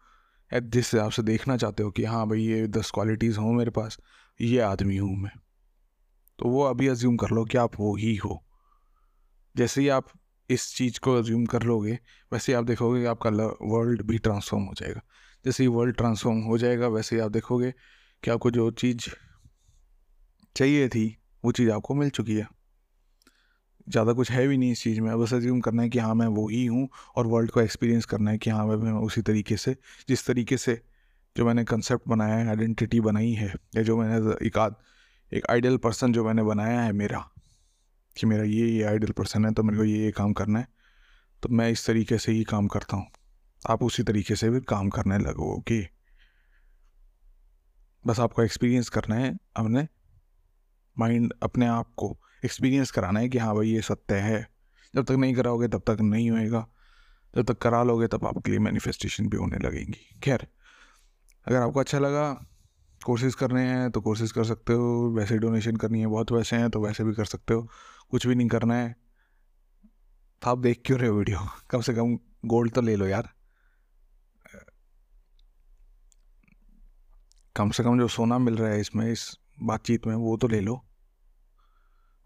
जिस 0.54 0.94
हिसाब 0.94 1.10
से 1.10 1.22
देखना 1.22 1.56
चाहते 1.56 1.82
हो 1.82 1.90
कि 1.90 2.04
हाँ 2.04 2.28
भाई 2.28 2.42
ये 2.42 2.66
दस 2.66 2.90
क्वालिटीज़ 2.90 3.38
हों 3.38 3.52
मेरे 3.52 3.70
पास, 3.70 3.98
ये 4.40 4.58
आदमी 4.58 4.96
हूँ 4.96 5.16
मैं। 5.16 5.32
तो 6.38 6.48
वो 6.48 6.62
अभी 6.62 6.88
अज्यूम 6.88 7.16
कर 7.16 7.30
लो 7.30 7.44
कि 7.44 7.58
आप 7.58 7.70
वो 7.80 7.96
ही 7.96 8.16
हो। 8.16 8.44
जैसे 9.56 9.80
ही 9.80 9.88
आप 9.88 10.06
इस 10.50 10.74
चीज़ 10.76 11.00
को 11.00 11.14
अज्यूम 11.14 11.46
कर 11.46 11.62
लोगे, 11.62 11.98
वैसे 12.32 12.52
ही 12.52 12.58
आप 12.58 12.64
देखोगे 12.64 13.00
कि 13.00 13.06
आपका 13.06 13.30
वर्ल्ड 13.62 14.02
भी 14.02 14.18
ट्रांसफॉर्म 14.18 14.64
हो 14.64 14.74
जाएगा। 14.74 15.00
जैसे 15.44 15.62
ही 15.62 15.66
वर्ल्ड 15.66 15.96
ट्रांसफॉर्म 15.96 16.38
हो 16.38 16.58
जाएगा, 16.58 16.88
वैसे 16.88 17.16
ही 17.16 17.22
आप 17.22 17.30
देखोगे 17.30 17.74
कि 18.24 18.30
आपको 18.30 18.50
जो 18.50 18.70
चीज़ 18.70 19.14
चाहिए 20.56 20.88
थी, 20.88 21.18
वो 21.44 21.52
चीज़ 21.52 21.70
आपको 21.70 21.94
मिल 21.94 22.10
चुकी 22.10 22.34
है। 22.34 22.48
ज़्यादा 23.90 24.12
कुछ 24.12 24.30
है 24.30 24.46
भी 24.48 24.56
नहीं 24.56 24.72
इस 24.72 24.82
चीज़ 24.82 25.00
में। 25.00 25.18
बस 25.20 25.32
एज्यूम 25.32 25.60
करना 25.60 25.82
है 25.82 25.88
कि 25.88 25.98
हाँ 25.98 26.14
मैं 26.14 26.26
वो 26.28 26.48
ही 26.48 26.64
हूँ 26.66 26.88
और 27.16 27.26
वर्ल्ड 27.26 27.50
को 27.50 27.60
एक्सपीरियंस 27.60 28.04
करना 28.04 28.30
है 28.30 28.38
कि 28.38 28.50
हाँ 28.50 28.66
मैं 28.66 28.92
उसी 28.94 29.22
तरीके 29.22 29.56
से, 29.56 29.76
जिस 30.08 30.26
तरीके 30.26 30.56
से 30.56 30.80
जो 31.36 31.44
मैंने 31.46 31.64
कंसेप्ट 31.64 32.08
बनाया 32.08 32.36
है 32.36 32.48
आइडेंटिटी 32.48 33.00
बनाई 33.00 33.32
है, 33.32 33.52
या 33.76 33.82
जो 33.82 33.96
मैंने 33.96 34.46
एक 34.46 34.58
आद, 34.58 34.76
एक 35.32 35.50
आइडियल 35.50 35.76
पर्सन 35.78 36.12
जो 36.12 36.24
मैंने 36.24 36.42
बनाया 36.42 36.80
है 36.80 36.92
मेरा, 36.94 37.18
कि 38.16 38.26
मेरा 38.26 38.44
ये 38.44 38.66
ये 38.68 38.82
आइडियल 38.84 39.12
पर्सन 39.12 39.44
है 39.44 39.52
तो 39.52 39.62
मेरे 39.62 39.78
को 39.78 39.84
ये 39.84 39.98
ये 39.98 40.10
काम 40.12 40.32
करना 40.32 40.58
है 40.58 40.68
तो 41.42 41.48
मैं 41.48 41.68
इस 41.70 41.86
तरीके 41.86 42.18
से 42.18 42.32
ही 42.32 42.44
काम 42.44 42.66
करता 42.68 42.96
हूँ। 42.96 43.06
आप 43.62 43.82
उसी 43.82 44.02
तरीके 44.02 44.36
से 44.36 44.50
भी 44.50 44.60
काम 44.60 44.88
करने 44.90 45.18
लगो, 45.18 45.54
ओके? 45.54 45.80
बस 48.04 48.20
आपको 48.20 48.42
एक्सपीरियंस 48.42 48.88
करना 48.88 49.16
है 49.16 49.36
अपने 49.56 49.86
माइंड 50.96 51.32
अपने 51.42 51.66
आप 51.68 51.92
को 51.96 52.16
एक्सपीरियंस 52.44 52.90
कराना 52.90 53.20
है 53.20 53.28
कि 53.28 53.38
हाँ 53.38 53.54
भाई, 53.54 53.68
ये 53.68 53.82
सत्य 53.82 54.14
है। 54.14 54.50
जब 54.94 55.04
तक 55.04 55.10
नहीं 55.10 55.34
कराओगे, 55.34 55.68
तब 55.68 55.82
तक 55.86 55.96
नहीं 56.00 56.30
होएगा। 56.30 56.68
जब 57.36 57.44
तक 57.44 57.58
करा 57.58 57.82
लोगे, 57.82 58.06
तब 58.06 58.26
आपके 58.26 58.50
लिए 58.50 58.60
मैनिफेस्टेशन 58.60 59.28
भी 59.28 59.36
होने 59.36 59.58
लगेंगी। 59.58 60.20
खैर, 60.24 60.46
अगर 61.46 61.56
आपको 61.56 61.80
अच्छा 61.80 61.98
लगा 61.98 62.46
कोर्सेज 63.04 63.34
करने 63.34 63.62
हैं 63.62 63.90
तो 63.90 64.00
कोर्सेज 64.00 64.32
कर 64.32 64.44
सकते 64.44 64.72
हो। 64.72 65.10
वैसे 65.10 65.38
डोनेशन 65.38 65.76
करनी 65.76 66.00
है 66.00 66.06
बहुत 66.06 66.32
वैसे 66.32 66.56
हैं 66.56 66.70
तो 66.70 66.80
वैसे 66.80 67.04
भी 67.04 67.14
कर 67.14 67.24
सकते 67.24 67.54
हो। 67.54 67.68
कुछ 68.10 68.26
भी 68.26 68.34
नहीं 68.34 68.48
करना 68.48 68.74
है। 68.74 68.96
तो 70.42 70.50
आप 70.50 70.58
देख 70.58 70.82
क्यों 70.86 71.00
रहे 71.00 71.08
हो 71.08 71.16
वीडियो 71.16 71.38
कम 71.70 71.80
से 71.80 71.94
कम 71.94 72.18
गोल्ड 72.44 72.72
तो 72.72 72.80
ले 72.80 72.96
लो 72.96 73.06
यार। 73.06 73.30
कम 77.56 77.70
से 77.70 77.82
कम 77.82 77.98
जो 77.98 78.08
सोना 78.08 78.38
मिल 78.38 78.56
रहा 78.56 78.70
है 78.70 78.80
इसमें, 78.80 79.12
इस 79.12 79.38
बातचीत 79.62 80.06
में, 80.06 80.14
वो 80.14 80.36
तो 80.36 80.48
ले 80.48 80.60
लो। 80.60 80.89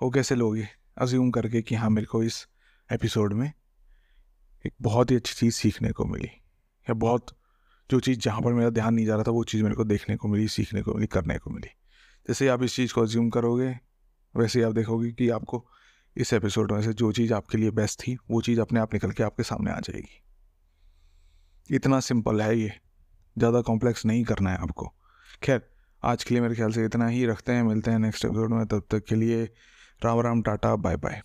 वो 0.05 0.11
कैसे 0.11 0.35
लोगे? 0.35 0.69
अज्यूम 0.99 1.31
करके 1.31 1.63
कि 1.63 1.75
हाँ 1.75 1.91
मेरे 1.91 2.07
को 2.07 2.23
इस 2.23 2.49
एपिसोड 2.93 3.33
में 3.33 3.53
एक 4.67 4.73
बहुत 4.83 5.11
ही 5.11 5.17
अच्छी 5.17 5.35
चीज़ 5.35 5.55
सीखने 5.55 5.93
को 5.93 6.05
मिली। 6.05 6.29
या 6.83 6.95
बहुत, 6.95 7.27
जो 7.91 8.01
चीज़ 8.01 8.19
जहाँ 8.19 8.43
पर 8.43 8.53
मेरा 8.53 8.71
ध्यान 8.71 8.95
नहीं 8.95 9.07
जा 9.07 9.15
रहा 9.15 9.23
था, 9.23 9.31
वो 9.31 9.45
चीज़ 9.45 9.63
मेरे 9.63 9.75
को 9.75 9.85
देखने 9.85 10.17
को 10.17 10.29
मिली, 10.29 10.49
सीखने 10.49 10.83
को 10.83 10.95
मिली, 10.95 11.07
करने 11.07 11.39
को 11.39 11.51
मिली। 11.51 11.69
जैसे 12.29 12.49
आप 12.49 12.63
इस 12.63 12.77
चीज़ 12.77 12.93
को 12.93 13.03
अज्यूम 13.03 13.31
करोगे, 13.31 13.81
वैसे 14.37 14.59
ही 14.59 14.65
आप 14.65 14.73
देखोगे 14.73 15.13
कि 15.13 15.29
आपको 15.29 15.69
इस 16.17 16.33
एपिसोड 16.33 16.73
में 16.73 16.83
से 16.83 16.93
जो 16.93 17.13
चीज़ 17.13 17.35
आपके 17.35 17.59
लिए 17.59 17.71
बेस्ट 17.71 18.01
थी, 18.01 18.19
वो 18.31 18.43
चीज़ 18.43 18.61
अपने 18.61 18.81
आप 18.81 18.95
निकल 18.95 19.11
के 19.11 19.23
आपके 19.23 19.43
सामने 19.43 19.71
आ 19.71 19.81
जाएगी। 19.81 20.23
इतना 21.71 22.01
सिंपल 22.01 22.43
है 22.43 22.59
ये। 22.59 22.73
ज़्यादा 23.39 23.61
कॉम्प्लेक्स 23.61 24.07
नहीं 24.07 24.25
करना 24.25 24.51
है 24.51 24.57
आपको। 24.57 24.95
खैर, 25.43 25.71
आज 26.05 26.25
के 26.25 26.35
लिए 26.35 26.43
मेरे 26.43 26.55
ख्याल 26.55 26.73
से 26.73 26.85
इतना 26.85 27.07
ही। 27.07 27.27
रखते 27.27 27.53
हैं, 27.53 27.63
मिलते 27.63 27.91
हैं 27.91 27.99
नेक्स्ट 27.99 28.25
एपिसोड 28.25 28.51
में। 28.51 28.67
तब 28.67 28.87
तक 28.91 29.05
के 29.05 29.15
लिए 29.15 29.55
Ram 30.03 30.21
Ram 30.21 30.43
tata 30.43 30.75
bye 30.77 30.97
bye. 30.97 31.21